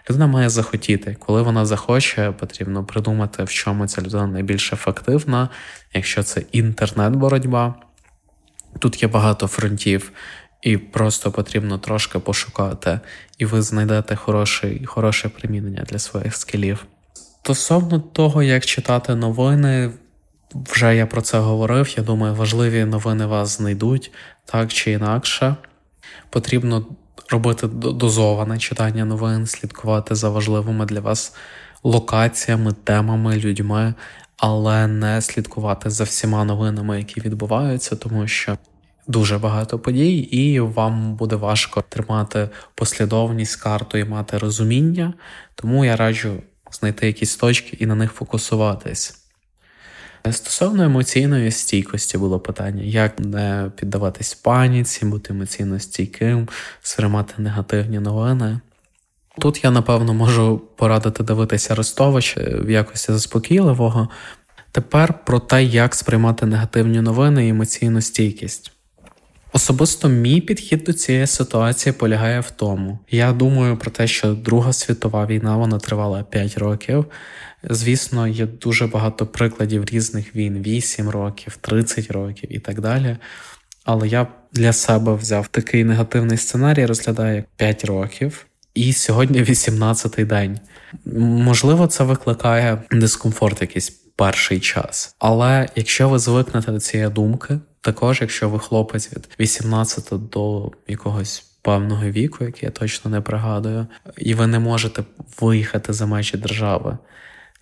Людина 0.09 0.27
має 0.27 0.49
захотіти. 0.49 1.17
Коли 1.19 1.41
вона 1.41 1.65
захоче, 1.65 2.31
потрібно 2.31 2.83
придумати, 2.83 3.43
в 3.43 3.49
чому 3.49 3.87
ця 3.87 4.01
людина 4.01 4.27
найбільш 4.27 4.73
ефективна. 4.73 5.49
Якщо 5.93 6.23
це 6.23 6.41
інтернет-боротьба, 6.51 7.75
тут 8.79 9.03
є 9.03 9.09
багато 9.09 9.47
фронтів, 9.47 10.11
і 10.61 10.77
просто 10.77 11.31
потрібно 11.31 11.77
трошки 11.77 12.19
пошукати, 12.19 12.99
і 13.37 13.45
ви 13.45 13.61
знайдете 13.61 14.15
хороше, 14.15 14.85
хороше 14.85 15.29
примінення 15.29 15.83
для 15.89 15.99
своїх 15.99 16.35
скілів. 16.35 16.85
Стосовно 17.43 17.99
того, 17.99 18.43
як 18.43 18.65
читати 18.65 19.15
новини, 19.15 19.91
вже 20.53 20.95
я 20.95 21.05
про 21.05 21.21
це 21.21 21.39
говорив. 21.39 21.93
Я 21.97 22.03
думаю, 22.03 22.35
важливі 22.35 22.85
новини 22.85 23.25
вас 23.25 23.57
знайдуть 23.57 24.11
так 24.45 24.73
чи 24.73 24.91
інакше. 24.91 25.55
Потрібно 26.29 26.85
робити 27.31 27.67
дозоване 27.67 28.57
читання 28.57 29.05
новин, 29.05 29.47
слідкувати 29.47 30.15
за 30.15 30.29
важливими 30.29 30.85
для 30.85 30.99
вас 30.99 31.35
локаціями, 31.83 32.73
темами, 32.83 33.37
людьми, 33.37 33.93
але 34.37 34.87
не 34.87 35.21
слідкувати 35.21 35.89
за 35.89 36.03
всіма 36.03 36.45
новинами, 36.45 36.97
які 36.97 37.21
відбуваються, 37.21 37.95
тому 37.95 38.27
що 38.27 38.57
дуже 39.07 39.37
багато 39.37 39.79
подій, 39.79 40.17
і 40.17 40.59
вам 40.59 41.15
буде 41.15 41.35
важко 41.35 41.83
тримати 41.89 42.49
послідовність 42.75 43.55
карту 43.55 43.97
і 43.97 44.05
мати 44.05 44.37
розуміння. 44.37 45.13
Тому 45.55 45.85
я 45.85 45.95
раджу 45.95 46.43
знайти 46.71 47.07
якісь 47.07 47.35
точки 47.35 47.77
і 47.79 47.85
на 47.85 47.95
них 47.95 48.11
фокусуватись. 48.11 49.20
Стосовно 50.31 50.83
емоційної 50.83 51.51
стійкості 51.51 52.17
було 52.17 52.39
питання, 52.39 52.83
як 52.83 53.19
не 53.19 53.71
піддаватись 53.75 54.33
паніці, 54.33 55.05
бути 55.05 55.33
емоційно 55.33 55.79
стійким, 55.79 56.49
сприймати 56.81 57.33
негативні 57.37 57.99
новини. 57.99 58.59
Тут 59.39 59.63
я, 59.63 59.71
напевно, 59.71 60.13
можу 60.13 60.61
порадити 60.75 61.23
дивитися 61.23 61.73
Арестович 61.73 62.37
в 62.37 62.69
якості 62.69 63.11
заспокійливого. 63.11 64.09
Тепер 64.71 65.13
про 65.25 65.39
те, 65.39 65.63
як 65.63 65.95
сприймати 65.95 66.45
негативні 66.45 67.01
новини 67.01 67.47
і 67.47 67.49
емоційну 67.49 68.01
стійкість. 68.01 68.71
Особисто 69.53 70.09
мій 70.09 70.41
підхід 70.41 70.83
до 70.83 70.93
цієї 70.93 71.27
ситуації 71.27 71.93
полягає 71.93 72.39
в 72.39 72.51
тому, 72.51 72.99
я 73.09 73.31
думаю 73.33 73.77
про 73.77 73.91
те, 73.91 74.07
що 74.07 74.33
Друга 74.33 74.73
світова 74.73 75.25
війна 75.25 75.57
вона 75.57 75.79
тривала 75.79 76.23
5 76.23 76.57
років. 76.57 77.05
Звісно, 77.69 78.27
є 78.27 78.45
дуже 78.45 78.87
багато 78.87 79.25
прикладів 79.25 79.85
різних 79.85 80.35
війн: 80.35 80.61
8 80.61 81.09
років, 81.09 81.57
30 81.61 82.11
років 82.11 82.55
і 82.55 82.59
так 82.59 82.81
далі. 82.81 83.17
Але 83.83 84.07
я 84.07 84.27
для 84.53 84.73
себе 84.73 85.15
взяв 85.15 85.47
такий 85.47 85.83
негативний 85.83 86.37
сценарій, 86.37 86.85
розглядаю 86.85 87.35
як 87.35 87.45
5 87.55 87.85
років, 87.85 88.45
і 88.73 88.93
сьогодні 88.93 89.43
18-й 89.43 90.25
день. 90.25 90.59
Можливо, 91.15 91.87
це 91.87 92.03
викликає 92.03 92.81
дискомфорт 92.91 93.61
якийсь 93.61 93.89
перший 94.15 94.59
час. 94.59 95.15
Але 95.19 95.69
якщо 95.75 96.09
ви 96.09 96.19
звикнете 96.19 96.71
до 96.71 96.79
цієї 96.79 97.09
думки, 97.09 97.59
також 97.81 98.21
якщо 98.21 98.49
ви 98.49 98.59
хлопець 98.59 99.13
від 99.13 99.29
18 99.39 100.29
до 100.29 100.71
якогось 100.87 101.45
певного 101.61 102.05
віку, 102.05 102.43
який 102.43 102.65
я 102.65 102.71
точно 102.71 103.11
не 103.11 103.21
пригадую, 103.21 103.87
і 104.17 104.33
ви 104.33 104.47
не 104.47 104.59
можете 104.59 105.03
виїхати 105.41 105.93
за 105.93 106.05
межі 106.05 106.37
держави. 106.37 106.97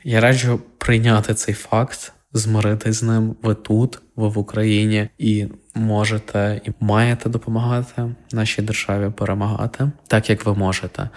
Я 0.04 0.22
раджу 0.22 0.62
прийняти 0.78 1.34
цей 1.34 1.56
факт, 1.56 2.14
змиритись 2.34 2.96
з 2.96 3.04
ним. 3.04 3.36
Ви 3.44 3.56
тут, 3.56 4.02
ви 4.16 4.28
в 4.28 4.38
Україні, 4.38 5.10
і 5.18 5.48
можете 5.76 6.62
і 6.66 6.72
маєте 6.80 7.30
допомагати 7.30 8.16
нашій 8.32 8.62
державі 8.62 9.12
перемагати 9.18 9.92
так, 10.08 10.30
як 10.30 10.46
ви 10.46 10.56
можете. 10.56 11.10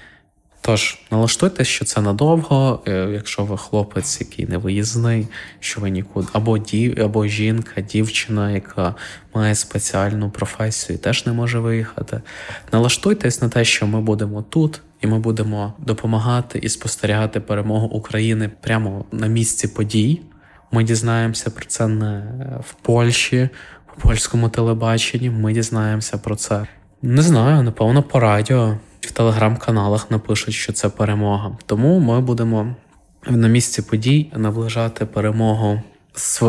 Тож 0.65 0.99
налаштуйте, 1.11 1.65
що 1.65 1.85
це 1.85 2.01
надовго, 2.01 2.83
е, 2.89 3.09
якщо 3.13 3.45
ви 3.45 3.59
хлопець, 3.59 4.21
який 4.21 4.47
не 4.47 4.59
виїзний, 4.59 5.29
що 5.61 5.81
ви 5.81 5.91
нікуди, 5.91 6.29
або 6.33 6.59
дів, 6.59 7.03
або 7.03 7.27
жінка, 7.27 7.81
дівчина, 7.81 8.51
яка 8.51 8.95
має 9.35 9.55
спеціальну 9.55 10.31
професію, 10.31 10.97
і 10.97 10.99
теж 10.99 11.27
не 11.27 11.33
може 11.33 11.59
виїхати. 11.59 12.21
Налаштуйтесь 12.73 13.43
на 13.43 13.49
те, 13.49 13.65
що 13.65 13.87
ми 13.87 14.01
будемо 14.01 14.43
тут, 14.43 14.81
і 15.01 15.07
ми 15.07 15.19
будемо 15.19 15.75
допомагати 15.79 16.59
і 16.59 16.69
спостерігати 16.69 17.41
перемогу 17.41 17.87
України 17.87 18.51
прямо 18.61 19.05
на 19.13 19.27
місці 19.27 19.69
подій. 19.69 20.21
Ми 20.73 20.85
дізнаємося 20.85 21.51
про 21.51 21.65
це 21.65 21.89
не 21.89 22.25
в 22.69 22.75
Польщі, 22.75 23.49
в 23.97 24.03
польському 24.03 24.49
телебаченні. 24.49 25.31
Ми 25.31 25.53
дізнаємося 25.53 26.19
про 26.19 26.37
це. 26.37 26.67
Не 27.03 27.23
знаю, 27.23 27.63
напевно, 27.63 28.03
по 28.03 28.21
радіо 28.21 28.79
в 29.07 29.11
телеграм-каналах 29.11 30.11
напишуть, 30.11 30.55
що 30.55 30.73
це 30.73 30.89
перемога. 30.89 31.59
Тому 31.67 31.99
ми 31.99 32.21
будемо 32.21 32.77
на 33.27 33.49
місці 33.49 33.83
подій 33.83 34.33
наближати 34.37 35.07
перемогу 35.07 35.83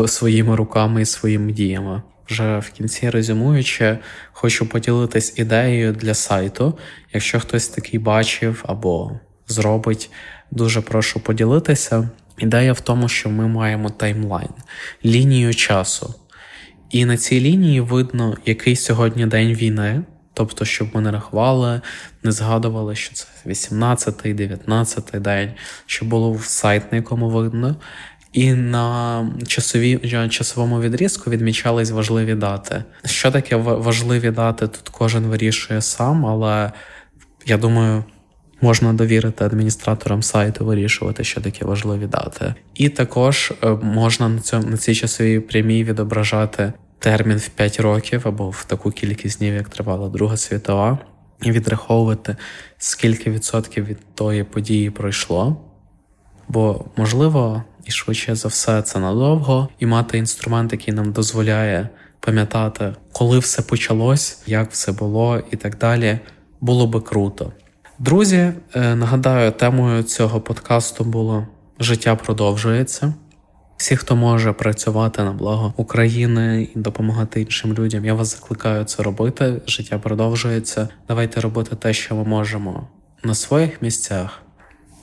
своїми 0.06 0.56
руками 0.56 1.02
і 1.02 1.06
своїми 1.06 1.52
діями. 1.52 2.02
Вже 2.28 2.58
в 2.58 2.70
кінці 2.70 3.10
резюмуючи, 3.10 3.98
хочу 4.32 4.66
поділитись 4.66 5.38
ідеєю 5.38 5.92
для 5.92 6.14
сайту. 6.14 6.78
Якщо 7.12 7.40
хтось 7.40 7.68
такий 7.68 8.00
бачив 8.00 8.64
або 8.68 9.20
зробить, 9.48 10.10
дуже 10.50 10.80
прошу 10.80 11.20
поділитися. 11.20 12.08
Ідея 12.38 12.72
в 12.72 12.80
тому, 12.80 13.08
що 13.08 13.30
ми 13.30 13.48
маємо 13.48 13.90
таймлайн, 13.90 14.48
лінію 15.04 15.54
часу. 15.54 16.14
І 16.90 17.04
на 17.04 17.16
цій 17.16 17.40
лінії 17.40 17.80
видно, 17.80 18.36
який 18.46 18.76
сьогодні 18.76 19.26
день 19.26 19.54
війни. 19.54 20.02
Тобто, 20.34 20.64
щоб 20.64 20.88
ми 20.94 21.00
не 21.00 21.10
рахували, 21.10 21.80
не 22.22 22.32
згадували, 22.32 22.94
що 22.94 23.14
це 23.14 23.26
18-й, 23.46 24.34
19-й 24.34 25.18
день, 25.20 25.50
щоб 25.86 26.08
було 26.08 26.38
сайт, 26.42 26.92
на 26.92 26.96
якому 26.96 27.28
видно. 27.28 27.76
І 28.32 28.52
на 28.52 29.26
часові, 29.46 30.28
часовому 30.30 30.80
відрізку 30.80 31.30
відмічались 31.30 31.90
важливі 31.90 32.34
дати. 32.34 32.84
Що 33.04 33.30
таке 33.30 33.56
важливі 33.56 34.30
дати? 34.30 34.66
Тут 34.66 34.88
кожен 34.88 35.22
вирішує 35.24 35.82
сам, 35.82 36.26
але 36.26 36.72
я 37.46 37.56
думаю, 37.56 38.04
можна 38.60 38.92
довірити 38.92 39.44
адміністраторам 39.44 40.22
сайту 40.22 40.64
вирішувати, 40.64 41.24
що 41.24 41.40
таке 41.40 41.64
важливі 41.64 42.06
дати. 42.06 42.54
І 42.74 42.88
також 42.88 43.52
е, 43.62 43.68
можна 43.82 44.28
на 44.28 44.40
цьому 44.40 44.66
на 44.66 44.76
цій 44.76 44.94
часовій 44.94 45.40
прямій 45.40 45.84
відображати 45.84 46.72
термін 47.04 47.38
в 47.38 47.48
5 47.48 47.80
років 47.80 48.22
або 48.24 48.50
в 48.50 48.64
таку 48.64 48.90
кількість 48.90 49.38
днів, 49.38 49.54
як 49.54 49.68
тривала 49.68 50.08
Друга 50.08 50.36
світова, 50.36 50.98
і 51.42 51.50
відраховувати, 51.50 52.36
скільки 52.78 53.30
відсотків 53.30 53.84
від 53.84 54.14
тої 54.14 54.44
події 54.44 54.90
пройшло. 54.90 55.56
Бо 56.48 56.84
можливо 56.96 57.64
і 57.84 57.90
швидше 57.90 58.34
за 58.34 58.48
все 58.48 58.82
це 58.82 58.98
надовго, 58.98 59.68
і 59.78 59.86
мати 59.86 60.18
інструмент, 60.18 60.72
який 60.72 60.94
нам 60.94 61.12
дозволяє 61.12 61.88
пам'ятати, 62.20 62.94
коли 63.12 63.38
все 63.38 63.62
почалось, 63.62 64.42
як 64.46 64.70
все 64.70 64.92
було 64.92 65.42
і 65.50 65.56
так 65.56 65.78
далі, 65.78 66.18
було 66.60 66.86
би 66.86 67.00
круто. 67.00 67.52
Друзі, 67.98 68.52
е, 68.74 68.94
нагадаю, 68.94 69.52
темою 69.52 70.02
цього 70.02 70.40
подкасту 70.40 71.04
було 71.04 71.46
життя 71.80 72.16
продовжується. 72.16 73.14
Всі, 73.76 73.96
хто 73.96 74.16
може 74.16 74.52
працювати 74.52 75.22
на 75.22 75.32
благо 75.32 75.74
України 75.76 76.68
і 76.74 76.78
допомагати 76.78 77.40
іншим 77.40 77.74
людям, 77.74 78.04
я 78.04 78.14
вас 78.14 78.30
закликаю 78.36 78.84
це 78.84 79.02
робити. 79.02 79.60
Життя 79.66 79.98
продовжується. 79.98 80.88
Давайте 81.08 81.40
робити 81.40 81.76
те, 81.76 81.92
що 81.92 82.14
ми 82.14 82.24
можемо 82.24 82.88
на 83.24 83.34
своїх 83.34 83.82
місцях. 83.82 84.42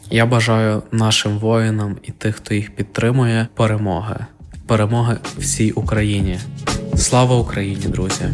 Я 0.09 0.25
бажаю 0.25 0.83
нашим 0.91 1.39
воїнам 1.39 1.97
і 2.03 2.11
тих, 2.11 2.35
хто 2.35 2.53
їх 2.53 2.75
підтримує, 2.75 3.47
перемоги, 3.55 4.25
перемоги 4.67 5.17
всій 5.37 5.71
Україні. 5.71 6.39
Слава 6.95 7.35
Україні, 7.35 7.85
друзі! 7.85 8.25